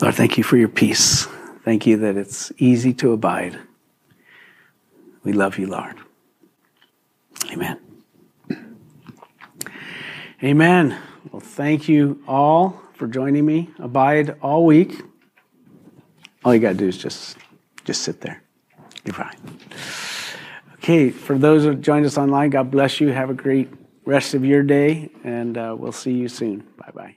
Lord, 0.00 0.14
thank 0.14 0.36
you 0.36 0.44
for 0.44 0.56
your 0.56 0.68
peace. 0.68 1.26
Thank 1.64 1.86
you 1.86 1.96
that 1.98 2.16
it's 2.16 2.52
easy 2.58 2.92
to 2.94 3.12
abide. 3.12 3.58
We 5.24 5.32
love 5.32 5.58
you, 5.58 5.66
Lord. 5.66 5.96
Amen. 7.50 7.78
Amen. 10.42 10.98
Well, 11.32 11.40
thank 11.40 11.88
you 11.88 12.22
all 12.28 12.80
for 12.94 13.06
joining 13.06 13.44
me. 13.44 13.70
Abide 13.78 14.36
all 14.42 14.66
week. 14.66 15.02
All 16.44 16.54
you 16.54 16.60
got 16.60 16.70
to 16.70 16.74
do 16.74 16.86
is 16.86 16.98
just 16.98 17.38
just 17.84 18.02
sit 18.02 18.20
there. 18.20 18.42
You're 19.04 19.14
fine. 19.14 19.36
Okay, 20.74 21.10
for 21.10 21.38
those 21.38 21.64
who 21.64 21.74
joined 21.74 22.06
us 22.06 22.18
online, 22.18 22.50
God 22.50 22.70
bless 22.70 23.00
you. 23.00 23.08
Have 23.08 23.30
a 23.30 23.34
great 23.34 23.68
rest 24.04 24.34
of 24.34 24.44
your 24.44 24.62
day, 24.62 25.10
and 25.24 25.56
uh, 25.56 25.74
we'll 25.76 25.92
see 25.92 26.12
you 26.12 26.28
soon. 26.28 26.60
Bye 26.76 26.90
bye. 26.94 27.16